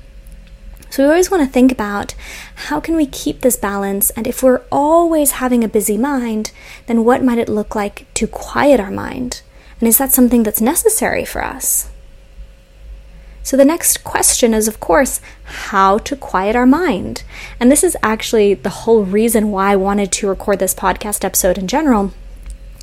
So 0.90 1.04
we 1.04 1.10
always 1.10 1.30
want 1.30 1.44
to 1.44 1.50
think 1.50 1.72
about 1.72 2.16
how 2.56 2.80
can 2.80 2.96
we 2.96 3.06
keep 3.06 3.42
this 3.42 3.58
balance 3.58 4.12
and 4.12 4.26
if 4.26 4.42
we're 4.42 4.64
always 4.72 5.32
having 5.32 5.64
a 5.64 5.68
busy 5.68 5.98
mind, 5.98 6.52
then 6.86 7.04
what 7.04 7.24
might 7.24 7.38
it 7.38 7.50
look 7.50 7.76
like 7.76 8.12
to 8.16 8.28
quiet 8.28 8.80
our 8.80 8.92
mind? 8.92 9.42
And 9.80 9.90
is 9.90 9.98
that 9.98 10.14
something 10.14 10.44
that's 10.44 10.62
necessary 10.62 11.26
for 11.26 11.44
us? 11.44 11.90
So, 13.46 13.56
the 13.56 13.64
next 13.64 14.04
question 14.04 14.56
is, 14.56 14.68
of 14.68 14.80
course, 14.80 15.22
how 15.44 16.00
to 16.00 16.16
quiet 16.16 16.56
our 16.56 16.66
mind. 16.66 17.22
And 17.60 17.72
this 17.72 17.84
is 17.84 17.96
actually 18.02 18.56
the 18.56 18.72
whole 18.72 19.04
reason 19.06 19.52
why 19.52 19.72
I 19.72 19.76
wanted 19.76 20.12
to 20.14 20.28
record 20.28 20.58
this 20.58 20.74
podcast 20.74 21.24
episode 21.24 21.60
in 21.60 21.68
general, 21.68 22.12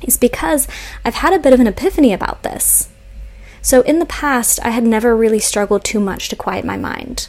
is 0.05 0.15
because 0.15 0.65
I've 1.03 1.15
had 1.15 1.33
a 1.33 1.37
bit 1.37 1.51
of 1.51 1.59
an 1.59 1.67
epiphany 1.67 2.13
about 2.13 2.43
this. 2.43 2.87
So, 3.61 3.81
in 3.81 3.99
the 3.99 4.05
past, 4.05 4.57
I 4.63 4.69
had 4.69 4.85
never 4.85 5.17
really 5.17 5.39
struggled 5.39 5.83
too 5.83 5.99
much 5.99 6.29
to 6.29 6.37
quiet 6.37 6.63
my 6.63 6.77
mind. 6.77 7.27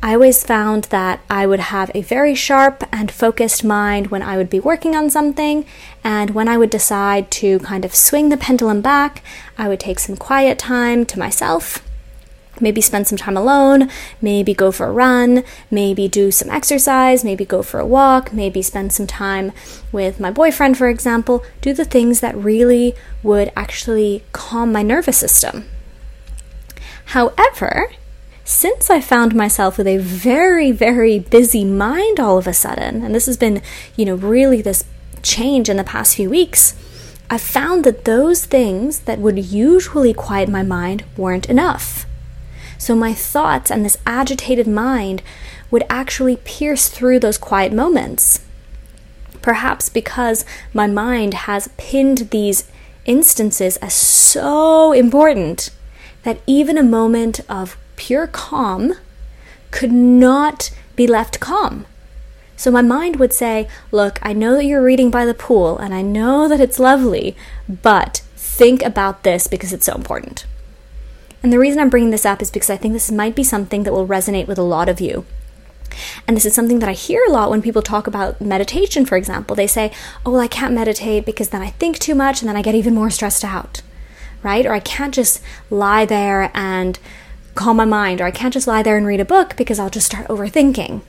I 0.00 0.14
always 0.14 0.46
found 0.46 0.84
that 0.84 1.22
I 1.28 1.44
would 1.44 1.58
have 1.74 1.90
a 1.92 2.02
very 2.02 2.36
sharp 2.36 2.84
and 2.92 3.10
focused 3.10 3.64
mind 3.64 4.12
when 4.12 4.22
I 4.22 4.36
would 4.36 4.48
be 4.48 4.60
working 4.60 4.94
on 4.94 5.10
something, 5.10 5.66
and 6.04 6.30
when 6.30 6.46
I 6.46 6.56
would 6.56 6.70
decide 6.70 7.32
to 7.32 7.58
kind 7.58 7.84
of 7.84 7.96
swing 7.96 8.28
the 8.28 8.36
pendulum 8.36 8.80
back, 8.80 9.24
I 9.58 9.66
would 9.66 9.80
take 9.80 9.98
some 9.98 10.16
quiet 10.16 10.56
time 10.56 11.04
to 11.06 11.18
myself 11.18 11.82
maybe 12.60 12.80
spend 12.80 13.06
some 13.06 13.18
time 13.18 13.36
alone, 13.36 13.90
maybe 14.20 14.54
go 14.54 14.70
for 14.70 14.86
a 14.86 14.92
run, 14.92 15.44
maybe 15.70 16.08
do 16.08 16.30
some 16.30 16.50
exercise, 16.50 17.24
maybe 17.24 17.44
go 17.44 17.62
for 17.62 17.80
a 17.80 17.86
walk, 17.86 18.32
maybe 18.32 18.62
spend 18.62 18.92
some 18.92 19.06
time 19.06 19.52
with 19.90 20.20
my 20.20 20.30
boyfriend, 20.30 20.76
for 20.76 20.88
example, 20.88 21.44
do 21.60 21.72
the 21.72 21.84
things 21.84 22.20
that 22.20 22.36
really 22.36 22.94
would 23.22 23.50
actually 23.56 24.22
calm 24.32 24.72
my 24.72 24.82
nervous 24.82 25.18
system. 25.18 25.68
However, 27.06 27.90
since 28.44 28.90
I 28.90 29.00
found 29.00 29.34
myself 29.34 29.78
with 29.78 29.86
a 29.86 29.98
very, 29.98 30.72
very 30.72 31.18
busy 31.18 31.64
mind 31.64 32.18
all 32.18 32.38
of 32.38 32.46
a 32.46 32.52
sudden, 32.52 33.02
and 33.02 33.14
this 33.14 33.26
has 33.26 33.36
been, 33.36 33.62
you 33.96 34.04
know, 34.04 34.14
really 34.14 34.62
this 34.62 34.84
change 35.22 35.68
in 35.68 35.76
the 35.76 35.84
past 35.84 36.16
few 36.16 36.28
weeks, 36.28 36.74
I 37.30 37.38
found 37.38 37.84
that 37.84 38.04
those 38.04 38.44
things 38.44 39.00
that 39.00 39.18
would 39.18 39.38
usually 39.38 40.12
quiet 40.12 40.48
my 40.48 40.62
mind 40.62 41.04
weren't 41.16 41.48
enough. 41.48 42.04
So 42.82 42.96
my 42.96 43.14
thoughts 43.14 43.70
and 43.70 43.84
this 43.84 43.96
agitated 44.04 44.66
mind 44.66 45.22
would 45.70 45.84
actually 45.88 46.38
pierce 46.38 46.88
through 46.88 47.20
those 47.20 47.38
quiet 47.38 47.72
moments. 47.72 48.44
Perhaps 49.40 49.88
because 49.88 50.44
my 50.74 50.88
mind 50.88 51.32
has 51.46 51.70
pinned 51.76 52.30
these 52.32 52.68
instances 53.04 53.76
as 53.76 53.94
so 53.94 54.90
important 54.90 55.70
that 56.24 56.40
even 56.44 56.76
a 56.76 56.82
moment 56.82 57.38
of 57.48 57.76
pure 57.94 58.26
calm 58.26 58.94
could 59.70 59.92
not 59.92 60.72
be 60.96 61.06
left 61.06 61.38
calm. 61.38 61.86
So 62.56 62.72
my 62.72 62.82
mind 62.82 63.14
would 63.20 63.32
say, 63.32 63.68
Look, 63.92 64.18
I 64.22 64.32
know 64.32 64.56
that 64.56 64.64
you're 64.64 64.82
reading 64.82 65.12
by 65.12 65.24
the 65.24 65.34
pool 65.34 65.78
and 65.78 65.94
I 65.94 66.02
know 66.02 66.48
that 66.48 66.58
it's 66.58 66.80
lovely, 66.80 67.36
but 67.68 68.22
think 68.34 68.82
about 68.82 69.22
this 69.22 69.46
because 69.46 69.72
it's 69.72 69.86
so 69.86 69.94
important. 69.94 70.46
And 71.42 71.52
the 71.52 71.58
reason 71.58 71.80
I'm 71.80 71.90
bringing 71.90 72.10
this 72.10 72.26
up 72.26 72.40
is 72.40 72.50
because 72.50 72.70
I 72.70 72.76
think 72.76 72.94
this 72.94 73.10
might 73.10 73.34
be 73.34 73.44
something 73.44 73.82
that 73.82 73.92
will 73.92 74.06
resonate 74.06 74.46
with 74.46 74.58
a 74.58 74.62
lot 74.62 74.88
of 74.88 75.00
you. 75.00 75.24
And 76.26 76.36
this 76.36 76.46
is 76.46 76.54
something 76.54 76.78
that 76.78 76.88
I 76.88 76.92
hear 76.92 77.22
a 77.26 77.32
lot 77.32 77.50
when 77.50 77.62
people 77.62 77.82
talk 77.82 78.06
about 78.06 78.40
meditation, 78.40 79.04
for 79.04 79.16
example. 79.16 79.54
They 79.54 79.66
say, 79.66 79.92
Oh, 80.24 80.32
well, 80.32 80.40
I 80.40 80.48
can't 80.48 80.74
meditate 80.74 81.26
because 81.26 81.50
then 81.50 81.62
I 81.62 81.70
think 81.70 81.98
too 81.98 82.14
much 82.14 82.40
and 82.40 82.48
then 82.48 82.56
I 82.56 82.62
get 82.62 82.74
even 82.74 82.94
more 82.94 83.10
stressed 83.10 83.44
out, 83.44 83.82
right? 84.42 84.64
Or 84.64 84.72
I 84.72 84.80
can't 84.80 85.14
just 85.14 85.42
lie 85.70 86.04
there 86.04 86.50
and 86.54 86.98
calm 87.54 87.76
my 87.76 87.84
mind, 87.84 88.20
or 88.20 88.24
I 88.24 88.30
can't 88.30 88.54
just 88.54 88.66
lie 88.66 88.82
there 88.82 88.96
and 88.96 89.06
read 89.06 89.20
a 89.20 89.24
book 89.24 89.56
because 89.56 89.78
I'll 89.78 89.90
just 89.90 90.06
start 90.06 90.28
overthinking. 90.28 91.02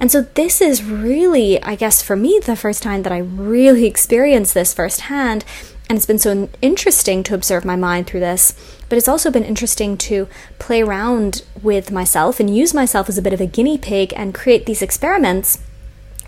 And 0.00 0.10
so, 0.10 0.22
this 0.22 0.60
is 0.60 0.82
really, 0.82 1.62
I 1.62 1.76
guess, 1.76 2.02
for 2.02 2.16
me, 2.16 2.40
the 2.44 2.56
first 2.56 2.82
time 2.82 3.04
that 3.04 3.12
I 3.12 3.18
really 3.18 3.86
experienced 3.86 4.52
this 4.52 4.74
firsthand. 4.74 5.44
And 5.88 5.96
it's 5.96 6.06
been 6.06 6.18
so 6.18 6.48
interesting 6.62 7.22
to 7.24 7.34
observe 7.34 7.64
my 7.64 7.76
mind 7.76 8.06
through 8.06 8.20
this. 8.20 8.54
But 8.88 8.96
it's 8.96 9.08
also 9.08 9.30
been 9.30 9.44
interesting 9.44 9.96
to 9.98 10.28
play 10.58 10.82
around 10.82 11.44
with 11.62 11.90
myself 11.90 12.40
and 12.40 12.54
use 12.54 12.72
myself 12.72 13.08
as 13.08 13.18
a 13.18 13.22
bit 13.22 13.32
of 13.32 13.40
a 13.40 13.46
guinea 13.46 13.78
pig 13.78 14.12
and 14.16 14.34
create 14.34 14.66
these 14.66 14.82
experiments 14.82 15.58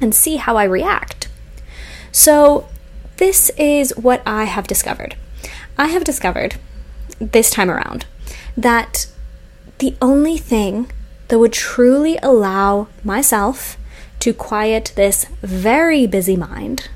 and 0.00 0.14
see 0.14 0.36
how 0.36 0.56
I 0.56 0.64
react. 0.64 1.28
So, 2.12 2.68
this 3.16 3.50
is 3.56 3.96
what 3.96 4.22
I 4.26 4.44
have 4.44 4.66
discovered. 4.66 5.16
I 5.78 5.86
have 5.88 6.04
discovered 6.04 6.56
this 7.18 7.50
time 7.50 7.70
around 7.70 8.04
that 8.56 9.06
the 9.78 9.94
only 10.02 10.36
thing 10.36 10.90
that 11.28 11.38
would 11.38 11.52
truly 11.52 12.18
allow 12.22 12.88
myself 13.04 13.76
to 14.20 14.32
quiet 14.32 14.92
this 14.96 15.26
very 15.42 16.06
busy 16.06 16.36
mind 16.36 16.88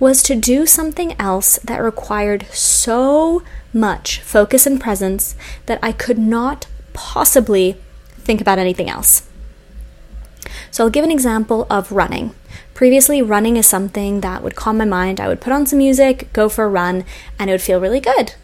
was 0.00 0.22
to 0.24 0.34
do 0.34 0.66
something 0.66 1.14
else 1.20 1.58
that 1.58 1.82
required 1.82 2.46
so 2.50 3.42
much 3.72 4.20
focus 4.22 4.66
and 4.66 4.80
presence 4.80 5.36
that 5.66 5.78
I 5.82 5.92
could 5.92 6.18
not 6.18 6.66
possibly 6.92 7.76
think 8.18 8.40
about 8.40 8.58
anything 8.58 8.88
else. 8.88 9.28
So 10.70 10.84
I'll 10.84 10.90
give 10.90 11.04
an 11.04 11.12
example 11.12 11.66
of 11.68 11.92
running. 11.92 12.34
Previously, 12.74 13.20
running 13.20 13.56
is 13.56 13.68
something 13.68 14.22
that 14.22 14.42
would 14.42 14.56
calm 14.56 14.78
my 14.78 14.86
mind. 14.86 15.20
I 15.20 15.28
would 15.28 15.40
put 15.40 15.52
on 15.52 15.66
some 15.66 15.78
music, 15.78 16.32
go 16.32 16.48
for 16.48 16.64
a 16.64 16.68
run, 16.68 17.04
and 17.38 17.50
it 17.50 17.52
would 17.52 17.62
feel 17.62 17.80
really 17.80 18.00
good. 18.00 18.34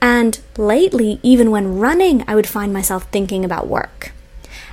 And 0.00 0.38
lately, 0.56 1.18
even 1.22 1.50
when 1.50 1.78
running, 1.78 2.22
I 2.28 2.34
would 2.34 2.46
find 2.46 2.72
myself 2.72 3.04
thinking 3.04 3.44
about 3.44 3.66
work. 3.66 4.12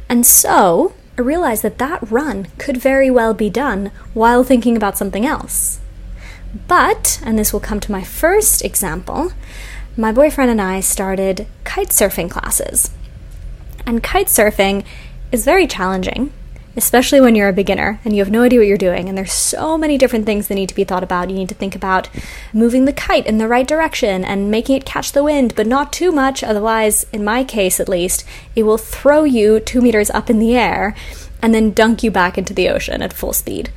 And 0.09 0.25
so, 0.25 0.93
I 1.17 1.21
realized 1.21 1.63
that 1.63 1.77
that 1.77 2.11
run 2.11 2.47
could 2.57 2.77
very 2.77 3.09
well 3.09 3.33
be 3.33 3.49
done 3.49 3.91
while 4.13 4.43
thinking 4.43 4.75
about 4.75 4.97
something 4.97 5.25
else. 5.25 5.79
But, 6.67 7.21
and 7.23 7.37
this 7.37 7.51
will 7.51 7.59
come 7.59 7.79
to 7.81 7.91
my 7.91 8.03
first 8.03 8.63
example, 8.63 9.33
my 9.97 10.11
boyfriend 10.11 10.51
and 10.51 10.61
I 10.61 10.79
started 10.79 11.47
kite 11.63 11.89
surfing 11.89 12.29
classes. 12.29 12.91
And 13.85 14.01
kite 14.01 14.27
surfing 14.27 14.85
is 15.31 15.45
very 15.45 15.67
challenging, 15.67 16.31
especially 16.77 17.19
when 17.19 17.35
you're 17.35 17.49
a 17.49 17.53
beginner 17.53 17.99
and 18.03 18.15
you 18.15 18.21
have 18.21 18.31
no 18.31 18.43
idea 18.43 18.59
what 18.59 18.67
you're 18.67 18.77
doing. 18.77 19.09
And 19.09 19.17
there's 19.17 19.33
so 19.33 19.77
many 19.77 19.97
different 19.97 20.25
things 20.25 20.47
that 20.47 20.55
need 20.55 20.69
to 20.69 20.75
be 20.75 20.85
thought 20.85 21.03
about. 21.03 21.29
You 21.29 21.35
need 21.35 21.49
to 21.49 21.55
think 21.55 21.75
about 21.75 22.09
moving 22.53 22.85
the 22.85 22.93
kite 22.93 23.25
in 23.25 23.37
the 23.37 23.47
right 23.47 23.67
direction 23.67 24.23
and 24.23 24.49
making 24.49 24.77
it 24.77 24.85
catch 24.85 25.11
the 25.11 25.23
wind, 25.23 25.55
but 25.55 25.67
not 25.67 25.93
too 25.93 26.11
much. 26.11 26.43
Otherwise, 26.43 27.05
in 27.11 27.23
my 27.23 27.43
case 27.43 27.79
at 27.79 27.89
least, 27.89 28.25
it 28.55 28.63
will 28.63 28.77
throw 28.77 29.23
you 29.23 29.59
two 29.59 29.81
meters 29.81 30.09
up 30.09 30.29
in 30.29 30.39
the 30.39 30.55
air 30.55 30.95
and 31.41 31.53
then 31.53 31.71
dunk 31.71 32.03
you 32.03 32.11
back 32.11 32.37
into 32.37 32.53
the 32.53 32.69
ocean 32.69 33.01
at 33.01 33.13
full 33.13 33.33
speed. 33.33 33.69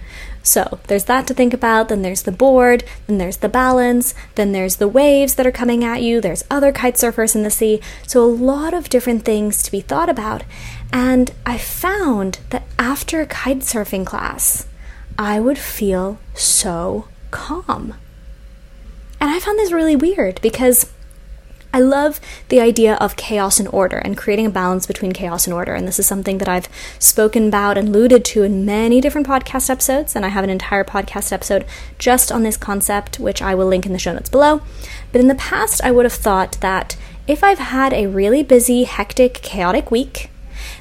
So 0.42 0.78
there's 0.86 1.04
that 1.04 1.26
to 1.26 1.34
think 1.34 1.52
about, 1.52 1.88
then 1.88 2.02
there's 2.02 2.22
the 2.22 2.32
board, 2.32 2.84
then 3.06 3.18
there's 3.18 3.38
the 3.38 3.48
balance, 3.48 4.14
then 4.34 4.52
there's 4.52 4.76
the 4.76 4.88
waves 4.88 5.34
that 5.34 5.46
are 5.46 5.52
coming 5.52 5.84
at 5.84 6.02
you, 6.02 6.20
there's 6.20 6.44
other 6.50 6.72
kite 6.72 6.94
surfers 6.94 7.34
in 7.34 7.42
the 7.42 7.50
sea. 7.50 7.80
So 8.06 8.24
a 8.24 8.26
lot 8.26 8.72
of 8.72 8.88
different 8.88 9.24
things 9.24 9.62
to 9.64 9.70
be 9.70 9.80
thought 9.80 10.08
about. 10.08 10.44
And 10.92 11.32
I 11.44 11.58
found 11.58 12.38
that 12.50 12.64
after 12.78 13.20
a 13.20 13.26
kite 13.26 13.58
surfing 13.58 14.06
class, 14.06 14.66
I 15.18 15.38
would 15.38 15.58
feel 15.58 16.18
so 16.34 17.08
calm. 17.30 17.94
And 19.20 19.30
I 19.30 19.40
found 19.40 19.58
this 19.58 19.72
really 19.72 19.96
weird 19.96 20.40
because 20.40 20.90
I 21.70 21.80
love 21.80 22.18
the 22.48 22.60
idea 22.60 22.94
of 22.94 23.16
chaos 23.16 23.60
and 23.60 23.68
order 23.68 23.98
and 23.98 24.16
creating 24.16 24.46
a 24.46 24.50
balance 24.50 24.86
between 24.86 25.12
chaos 25.12 25.46
and 25.46 25.52
order. 25.52 25.74
And 25.74 25.86
this 25.86 25.98
is 25.98 26.06
something 26.06 26.38
that 26.38 26.48
I've 26.48 26.68
spoken 26.98 27.48
about 27.48 27.76
and 27.76 27.88
alluded 27.88 28.24
to 28.26 28.42
in 28.42 28.64
many 28.64 29.02
different 29.02 29.26
podcast 29.26 29.68
episodes. 29.68 30.16
And 30.16 30.24
I 30.24 30.28
have 30.28 30.44
an 30.44 30.50
entire 30.50 30.82
podcast 30.82 31.30
episode 31.30 31.66
just 31.98 32.32
on 32.32 32.42
this 32.42 32.56
concept, 32.56 33.20
which 33.20 33.42
I 33.42 33.54
will 33.54 33.66
link 33.66 33.84
in 33.84 33.92
the 33.92 33.98
show 33.98 34.14
notes 34.14 34.30
below. 34.30 34.62
But 35.12 35.20
in 35.20 35.28
the 35.28 35.34
past, 35.34 35.82
I 35.84 35.90
would 35.90 36.06
have 36.06 36.14
thought 36.14 36.52
that 36.60 36.96
if 37.26 37.44
I've 37.44 37.58
had 37.58 37.92
a 37.92 38.06
really 38.06 38.42
busy, 38.42 38.84
hectic, 38.84 39.34
chaotic 39.34 39.90
week, 39.90 40.30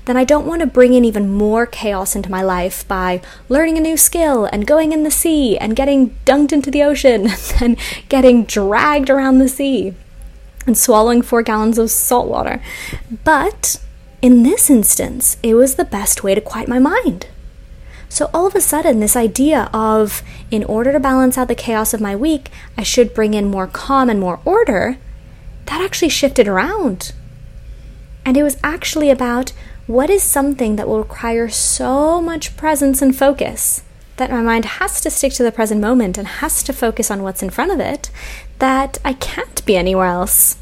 then 0.06 0.16
I 0.16 0.24
don't 0.24 0.48
want 0.48 0.62
to 0.62 0.68
bring 0.68 0.94
in 0.94 1.04
even 1.04 1.30
more 1.30 1.66
chaos 1.66 2.16
into 2.16 2.32
my 2.32 2.42
life 2.42 2.88
by 2.88 3.22
learning 3.50 3.78
a 3.78 3.82
new 3.82 3.98
skill 3.98 4.46
and 4.46 4.66
going 4.66 4.94
in 4.94 5.04
the 5.04 5.12
sea 5.12 5.58
and 5.58 5.76
getting 5.76 6.18
dunked 6.26 6.54
into 6.54 6.72
the 6.72 6.82
ocean 6.82 7.28
and 7.62 7.78
getting 8.08 8.46
dragged 8.46 9.10
around 9.10 9.40
the 9.40 9.50
sea 9.50 9.94
and 10.68 10.78
swallowing 10.78 11.24
four 11.24 11.42
gallons 11.42 11.80
of 11.80 11.90
salt 11.90 12.28
water. 12.28 12.62
But 13.24 13.82
in 14.22 14.44
this 14.44 14.70
instance, 14.70 15.38
it 15.42 15.56
was 15.56 15.76
the 15.76 15.86
best 15.86 16.24
way 16.24 16.36
to 16.36 16.42
quiet 16.42 16.68
my 16.68 16.78
mind. 16.78 17.28
So 18.10 18.30
all 18.34 18.46
of 18.46 18.56
a 18.56 18.62
sudden, 18.62 19.00
this 19.00 19.16
idea 19.16 19.70
of 19.74 20.22
in 20.52 20.64
order 20.64 20.92
to 20.92 21.00
balance 21.00 21.38
out 21.38 21.48
the 21.48 21.56
chaos 21.56 21.94
of 21.94 22.02
my 22.02 22.16
week, 22.16 22.50
I 22.78 22.84
should 22.84 23.14
bring 23.14 23.34
in 23.34 23.50
more 23.50 23.68
calm 23.68 24.10
and 24.10 24.20
more 24.20 24.40
order, 24.46 24.98
that 25.66 25.82
actually 25.82 26.10
shifted 26.10 26.48
around. 26.48 27.14
And 28.26 28.38
it 28.38 28.44
was 28.44 28.58
actually 28.64 29.10
about 29.10 29.54
what 29.88 30.10
is 30.10 30.24
something 30.24 30.76
that 30.76 30.88
will 30.88 31.00
require 31.00 31.48
so 31.50 32.22
much 32.22 32.58
presence 32.58 33.02
and 33.02 33.16
focus 33.16 33.84
that 34.18 34.32
my 34.32 34.42
mind 34.42 34.66
has 34.66 35.00
to 35.02 35.10
stick 35.10 35.34
to 35.34 35.44
the 35.44 35.52
present 35.52 35.82
moment 35.82 36.18
and 36.18 36.28
has 36.28 36.62
to 36.64 36.74
focus 36.74 37.10
on 37.10 37.24
what's 37.24 37.44
in 37.44 37.50
front 37.50 37.72
of 37.72 37.80
it 37.80 38.10
that 38.60 38.98
I 39.06 39.14
can't 39.14 39.66
be 39.66 39.78
anywhere 39.78 40.08
else. 40.08 40.58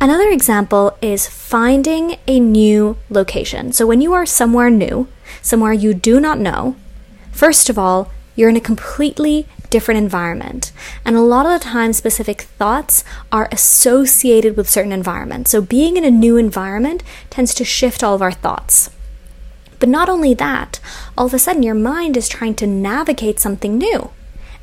Another 0.00 0.28
example 0.28 0.96
is 1.02 1.26
finding 1.26 2.16
a 2.28 2.38
new 2.38 2.96
location. 3.10 3.72
So, 3.72 3.86
when 3.86 4.00
you 4.00 4.12
are 4.12 4.26
somewhere 4.26 4.70
new, 4.70 5.08
somewhere 5.42 5.72
you 5.72 5.92
do 5.92 6.20
not 6.20 6.38
know, 6.38 6.76
first 7.32 7.68
of 7.68 7.78
all, 7.78 8.10
you're 8.36 8.48
in 8.48 8.56
a 8.56 8.60
completely 8.60 9.46
different 9.70 9.98
environment. 9.98 10.72
And 11.04 11.16
a 11.16 11.20
lot 11.20 11.46
of 11.46 11.52
the 11.52 11.64
time, 11.64 11.92
specific 11.92 12.42
thoughts 12.42 13.02
are 13.32 13.48
associated 13.50 14.56
with 14.56 14.70
certain 14.70 14.92
environments. 14.92 15.50
So, 15.50 15.60
being 15.60 15.96
in 15.96 16.04
a 16.04 16.12
new 16.12 16.36
environment 16.36 17.02
tends 17.28 17.52
to 17.54 17.64
shift 17.64 18.04
all 18.04 18.14
of 18.14 18.22
our 18.22 18.32
thoughts. 18.32 18.90
But 19.78 19.88
not 19.88 20.08
only 20.08 20.34
that, 20.34 20.80
all 21.16 21.26
of 21.26 21.34
a 21.34 21.38
sudden 21.38 21.62
your 21.62 21.74
mind 21.74 22.16
is 22.16 22.28
trying 22.28 22.54
to 22.56 22.66
navigate 22.66 23.40
something 23.40 23.78
new. 23.78 24.10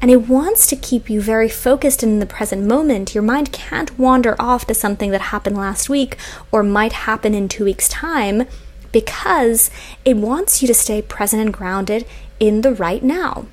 And 0.01 0.11
it 0.11 0.27
wants 0.27 0.67
to 0.67 0.75
keep 0.75 1.09
you 1.09 1.21
very 1.21 1.49
focused 1.49 2.03
in 2.03 2.19
the 2.19 2.25
present 2.25 2.63
moment. 2.63 3.15
Your 3.15 3.23
mind 3.23 3.51
can't 3.51 3.97
wander 3.97 4.35
off 4.37 4.67
to 4.67 4.73
something 4.73 5.11
that 5.11 5.21
happened 5.21 5.57
last 5.57 5.89
week 5.89 6.17
or 6.51 6.63
might 6.63 6.93
happen 6.93 7.33
in 7.33 7.47
two 7.47 7.63
weeks' 7.63 7.87
time 7.87 8.43
because 8.91 9.71
it 10.03 10.17
wants 10.17 10.61
you 10.61 10.67
to 10.67 10.73
stay 10.73 11.01
present 11.01 11.41
and 11.41 11.53
grounded 11.53 12.05
in 12.39 12.61
the 12.61 12.73
right 12.73 13.03
now. 13.03 13.45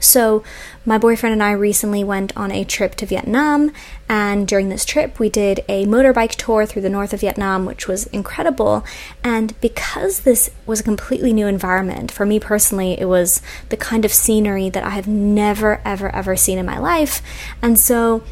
So, 0.00 0.42
my 0.86 0.96
boyfriend 0.96 1.34
and 1.34 1.42
I 1.42 1.52
recently 1.52 2.02
went 2.02 2.34
on 2.34 2.50
a 2.50 2.64
trip 2.64 2.94
to 2.96 3.06
Vietnam, 3.06 3.70
and 4.08 4.48
during 4.48 4.70
this 4.70 4.86
trip, 4.86 5.18
we 5.18 5.28
did 5.28 5.62
a 5.68 5.84
motorbike 5.84 6.36
tour 6.36 6.64
through 6.64 6.82
the 6.82 6.88
north 6.88 7.12
of 7.12 7.20
Vietnam, 7.20 7.66
which 7.66 7.86
was 7.86 8.06
incredible. 8.06 8.82
And 9.22 9.60
because 9.60 10.20
this 10.20 10.50
was 10.64 10.80
a 10.80 10.84
completely 10.84 11.34
new 11.34 11.46
environment, 11.46 12.10
for 12.10 12.24
me 12.24 12.40
personally, 12.40 12.98
it 12.98 13.04
was 13.04 13.42
the 13.68 13.76
kind 13.76 14.06
of 14.06 14.12
scenery 14.12 14.70
that 14.70 14.84
I 14.84 14.90
have 14.90 15.06
never, 15.06 15.82
ever, 15.84 16.08
ever 16.14 16.34
seen 16.34 16.58
in 16.58 16.64
my 16.64 16.78
life. 16.78 17.20
And 17.60 17.78
so, 17.78 18.24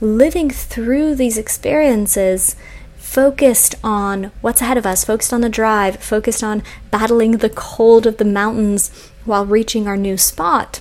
living 0.00 0.48
through 0.48 1.16
these 1.16 1.36
experiences, 1.36 2.54
focused 2.96 3.74
on 3.82 4.30
what's 4.42 4.60
ahead 4.60 4.78
of 4.78 4.86
us, 4.86 5.04
focused 5.04 5.32
on 5.32 5.40
the 5.40 5.48
drive, 5.48 5.96
focused 5.96 6.44
on 6.44 6.62
battling 6.92 7.38
the 7.38 7.50
cold 7.50 8.06
of 8.06 8.18
the 8.18 8.24
mountains 8.24 8.90
while 9.24 9.44
reaching 9.44 9.88
our 9.88 9.96
new 9.96 10.16
spot 10.16 10.80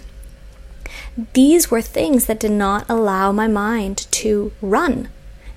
these 1.33 1.71
were 1.71 1.81
things 1.81 2.25
that 2.25 2.39
did 2.39 2.51
not 2.51 2.85
allow 2.89 3.31
my 3.31 3.47
mind 3.47 4.07
to 4.11 4.51
run 4.61 5.09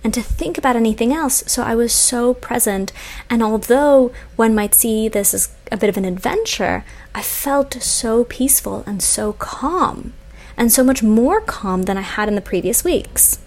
and 0.05 0.15
to 0.15 0.23
think 0.23 0.57
about 0.57 0.77
anything 0.77 1.13
else. 1.13 1.43
So 1.47 1.63
I 1.63 1.75
was 1.75 1.93
so 1.93 2.35
present. 2.35 2.93
And 3.29 3.43
although 3.43 4.13
one 4.37 4.55
might 4.55 4.75
see 4.75 5.09
this 5.09 5.35
as 5.35 5.55
a 5.73 5.77
bit 5.77 5.89
of 5.89 5.97
an 5.97 6.05
adventure, 6.05 6.85
I 7.15 7.23
felt 7.23 7.75
so 7.83 8.25
peaceful 8.25 8.85
and 8.87 9.03
so 9.03 9.33
calm, 9.35 10.13
and 10.57 10.73
so 10.73 10.85
much 10.85 11.03
more 11.03 11.41
calm 11.41 11.83
than 11.83 11.99
I 11.99 12.03
had 12.03 12.29
in 12.29 12.37
the 12.37 12.41
previous 12.41 12.85
weeks. 12.85 13.41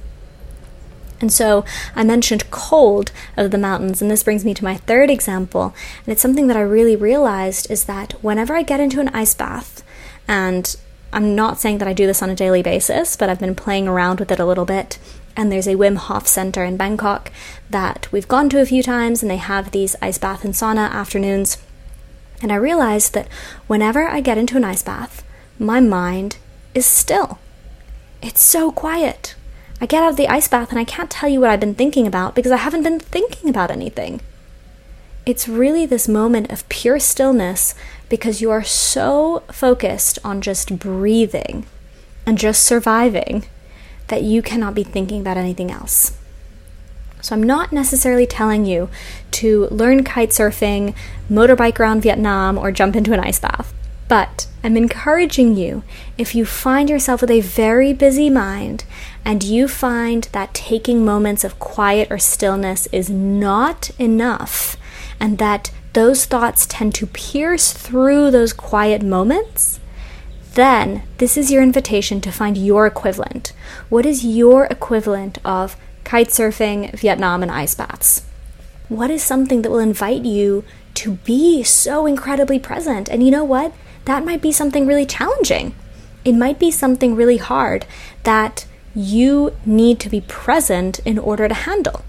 And 1.21 1.31
so 1.31 1.63
I 1.95 2.03
mentioned 2.03 2.49
cold 2.51 3.11
of 3.37 3.51
the 3.51 3.57
mountains, 3.57 4.01
and 4.01 4.09
this 4.09 4.23
brings 4.23 4.43
me 4.43 4.53
to 4.55 4.63
my 4.63 4.75
third 4.75 5.09
example. 5.09 5.73
And 6.05 6.11
it's 6.11 6.21
something 6.21 6.47
that 6.47 6.57
I 6.57 6.61
really 6.61 6.95
realized 6.95 7.69
is 7.69 7.85
that 7.85 8.13
whenever 8.23 8.55
I 8.55 8.63
get 8.63 8.79
into 8.79 8.99
an 8.99 9.09
ice 9.09 9.35
bath, 9.35 9.83
and 10.27 10.75
I'm 11.13 11.35
not 11.35 11.59
saying 11.59 11.79
that 11.79 11.87
I 11.87 11.93
do 11.93 12.07
this 12.07 12.21
on 12.21 12.29
a 12.29 12.35
daily 12.35 12.61
basis, 12.61 13.15
but 13.15 13.29
I've 13.29 13.39
been 13.39 13.55
playing 13.55 13.87
around 13.87 14.19
with 14.19 14.31
it 14.31 14.39
a 14.39 14.45
little 14.45 14.65
bit. 14.65 14.97
And 15.35 15.51
there's 15.51 15.67
a 15.67 15.75
Wim 15.75 15.97
Hof 15.97 16.27
Center 16.27 16.63
in 16.63 16.77
Bangkok 16.77 17.31
that 17.69 18.07
we've 18.11 18.27
gone 18.27 18.49
to 18.49 18.61
a 18.61 18.65
few 18.65 18.81
times, 18.83 19.21
and 19.21 19.29
they 19.29 19.37
have 19.37 19.71
these 19.71 19.95
ice 20.01 20.17
bath 20.17 20.45
and 20.45 20.53
sauna 20.53 20.89
afternoons. 20.89 21.57
And 22.41 22.51
I 22.51 22.55
realized 22.55 23.13
that 23.13 23.27
whenever 23.67 24.07
I 24.07 24.21
get 24.21 24.37
into 24.37 24.57
an 24.57 24.63
ice 24.63 24.81
bath, 24.81 25.23
my 25.59 25.79
mind 25.79 26.37
is 26.73 26.85
still. 26.85 27.39
It's 28.21 28.41
so 28.41 28.71
quiet. 28.71 29.35
I 29.79 29.85
get 29.85 30.03
out 30.03 30.11
of 30.11 30.15
the 30.15 30.27
ice 30.27 30.47
bath 30.47 30.69
and 30.69 30.79
I 30.79 30.83
can't 30.83 31.09
tell 31.09 31.27
you 31.27 31.41
what 31.41 31.49
I've 31.49 31.59
been 31.59 31.75
thinking 31.75 32.07
about 32.07 32.35
because 32.35 32.51
I 32.51 32.57
haven't 32.57 32.83
been 32.83 32.99
thinking 32.99 33.49
about 33.49 33.71
anything. 33.71 34.21
It's 35.25 35.47
really 35.47 35.85
this 35.85 36.07
moment 36.07 36.51
of 36.51 36.67
pure 36.69 36.99
stillness 36.99 37.75
because 38.11 38.41
you 38.41 38.51
are 38.51 38.61
so 38.61 39.41
focused 39.51 40.19
on 40.21 40.41
just 40.41 40.77
breathing 40.77 41.65
and 42.25 42.37
just 42.37 42.61
surviving 42.61 43.45
that 44.09 44.21
you 44.21 44.41
cannot 44.41 44.75
be 44.75 44.83
thinking 44.83 45.21
about 45.21 45.37
anything 45.37 45.71
else. 45.71 46.17
So, 47.21 47.33
I'm 47.33 47.41
not 47.41 47.71
necessarily 47.71 48.27
telling 48.27 48.65
you 48.65 48.89
to 49.31 49.67
learn 49.67 50.03
kite 50.03 50.31
surfing, 50.31 50.93
motorbike 51.29 51.79
around 51.79 52.01
Vietnam, 52.01 52.57
or 52.57 52.71
jump 52.71 52.95
into 52.95 53.13
an 53.13 53.19
ice 53.21 53.39
bath. 53.39 53.73
But 54.09 54.47
I'm 54.61 54.75
encouraging 54.75 55.55
you 55.55 55.83
if 56.17 56.35
you 56.35 56.45
find 56.45 56.89
yourself 56.89 57.21
with 57.21 57.31
a 57.31 57.39
very 57.39 57.93
busy 57.93 58.29
mind 58.29 58.83
and 59.23 59.41
you 59.41 59.69
find 59.69 60.25
that 60.33 60.53
taking 60.53 61.05
moments 61.05 61.45
of 61.45 61.59
quiet 61.59 62.11
or 62.11 62.17
stillness 62.19 62.87
is 62.87 63.09
not 63.09 63.91
enough, 63.97 64.75
and 65.17 65.37
that 65.37 65.71
those 65.93 66.25
thoughts 66.25 66.65
tend 66.65 66.95
to 66.95 67.07
pierce 67.07 67.73
through 67.73 68.31
those 68.31 68.53
quiet 68.53 69.03
moments, 69.03 69.79
then 70.53 71.03
this 71.17 71.37
is 71.37 71.51
your 71.51 71.63
invitation 71.63 72.21
to 72.21 72.31
find 72.31 72.57
your 72.57 72.85
equivalent. 72.85 73.53
What 73.89 74.05
is 74.05 74.25
your 74.25 74.65
equivalent 74.65 75.37
of 75.45 75.77
kite 76.03 76.29
surfing, 76.29 76.93
Vietnam, 76.93 77.41
and 77.41 77.51
ice 77.51 77.75
baths? 77.75 78.25
What 78.89 79.09
is 79.09 79.23
something 79.23 79.61
that 79.61 79.69
will 79.69 79.79
invite 79.79 80.23
you 80.23 80.65
to 80.95 81.13
be 81.13 81.63
so 81.63 82.05
incredibly 82.05 82.59
present? 82.59 83.09
And 83.09 83.23
you 83.23 83.31
know 83.31 83.45
what? 83.45 83.73
That 84.05 84.25
might 84.25 84.41
be 84.41 84.51
something 84.51 84.85
really 84.85 85.05
challenging. 85.05 85.73
It 86.25 86.33
might 86.33 86.59
be 86.59 86.71
something 86.71 87.15
really 87.15 87.37
hard 87.37 87.85
that 88.23 88.65
you 88.93 89.55
need 89.65 89.99
to 90.01 90.09
be 90.09 90.21
present 90.21 90.99
in 90.99 91.17
order 91.17 91.47
to 91.47 91.53
handle. 91.53 92.03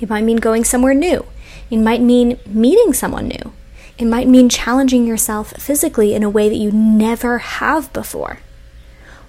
It 0.00 0.10
might 0.10 0.24
mean 0.24 0.38
going 0.38 0.64
somewhere 0.64 0.94
new. 0.94 1.24
It 1.70 1.78
might 1.78 2.00
mean 2.00 2.38
meeting 2.46 2.92
someone 2.92 3.28
new. 3.28 3.52
It 3.98 4.04
might 4.04 4.28
mean 4.28 4.48
challenging 4.48 5.06
yourself 5.06 5.52
physically 5.52 6.14
in 6.14 6.22
a 6.22 6.30
way 6.30 6.48
that 6.48 6.56
you 6.56 6.70
never 6.70 7.38
have 7.38 7.92
before. 7.92 8.40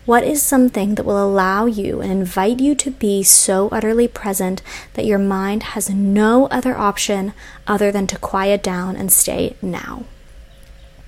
What 0.06 0.24
is 0.24 0.42
something 0.42 0.96
that 0.96 1.06
will 1.06 1.22
allow 1.22 1.66
you 1.66 2.00
and 2.00 2.12
invite 2.12 2.60
you 2.62 2.76
to 2.76 2.92
be 2.92 3.24
so 3.24 3.68
utterly 3.72 4.08
present 4.08 4.62
that 4.94 5.06
your 5.06 5.20
mind 5.20 5.64
has 5.64 5.90
no 5.90 6.48
other 6.48 6.78
option 6.78 7.34
other 7.66 7.92
than 7.92 8.08
to 8.08 8.18
quiet 8.18 8.64
down 8.64 8.96
and 8.96 9.12
stay 9.12 9.58
now? 9.62 10.06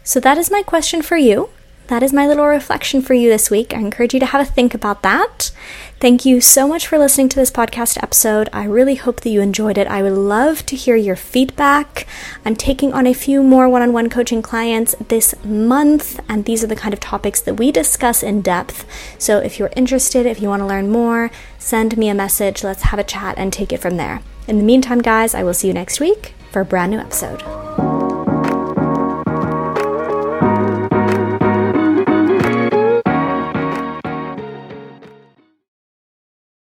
So, 0.04 0.20
that 0.20 0.38
is 0.38 0.52
my 0.52 0.64
question 0.64 1.02
for 1.02 1.16
you 1.16 1.50
that 1.90 2.04
is 2.04 2.14
my 2.14 2.28
little 2.28 2.46
reflection 2.46 3.02
for 3.02 3.16
you 3.16 3.30
this 3.30 3.50
week. 3.50 3.74
I 3.74 3.80
encourage 3.80 4.14
you 4.14 4.20
to 4.20 4.26
have 4.28 4.42
a 4.42 4.46
think 4.46 4.76
about 4.76 5.02
that. 5.02 5.52
Thank 6.00 6.24
you 6.24 6.40
so 6.40 6.68
much 6.68 6.88
for 6.88 6.98
listening 6.98 7.30
to 7.30 7.36
this 7.36 7.52
podcast 7.52 8.02
episode. 8.02 8.48
I 8.54 8.66
really 8.66 8.96
hope 8.96 9.22
that 9.22 9.30
you 9.30 9.42
enjoyed 9.42 9.78
it. 9.78 9.88
I 9.88 10.04
would 10.04 10.14
love 10.14 10.66
to 10.68 10.76
hear 10.76 10.96
your 10.96 11.16
feedback. 11.16 12.08
I'm 12.46 12.56
taking 12.56 12.94
on 12.94 13.08
a 13.08 13.14
few 13.14 13.42
more 13.42 13.68
one 13.68 13.82
on 13.82 13.92
one 13.92 14.10
coaching 14.10 14.44
clients 14.44 14.96
this 15.10 15.34
month, 15.44 16.20
and 16.30 16.46
these 16.46 16.64
are 16.64 16.68
the 16.68 16.76
kind 16.76 16.94
of 16.94 17.00
topics 17.00 17.42
that 17.42 17.56
we 17.56 17.72
discuss 17.72 18.22
in 18.22 18.42
depth. 18.42 18.86
So 19.18 19.40
if 19.40 19.58
you're 19.58 19.72
interested, 19.76 20.28
if 20.28 20.42
you 20.42 20.48
want 20.48 20.62
to 20.62 20.68
learn 20.68 20.92
more, 20.92 21.32
send 21.58 21.98
me 21.98 22.08
a 22.08 22.14
message. 22.14 22.64
Let's 22.64 22.84
have 22.84 23.00
a 23.00 23.04
chat 23.04 23.38
and 23.38 23.52
take 23.52 23.74
it 23.74 23.82
from 23.82 23.98
there. 23.98 24.22
In 24.48 24.58
the 24.58 24.64
meantime, 24.64 25.02
guys, 25.02 25.34
I 25.34 25.44
will 25.44 25.56
see 25.56 25.68
you 25.68 25.74
next 25.74 26.00
week 26.00 26.34
for 26.52 26.62
a 26.62 26.66
brand 26.66 26.92
new 26.92 27.00
episode. 27.00 28.09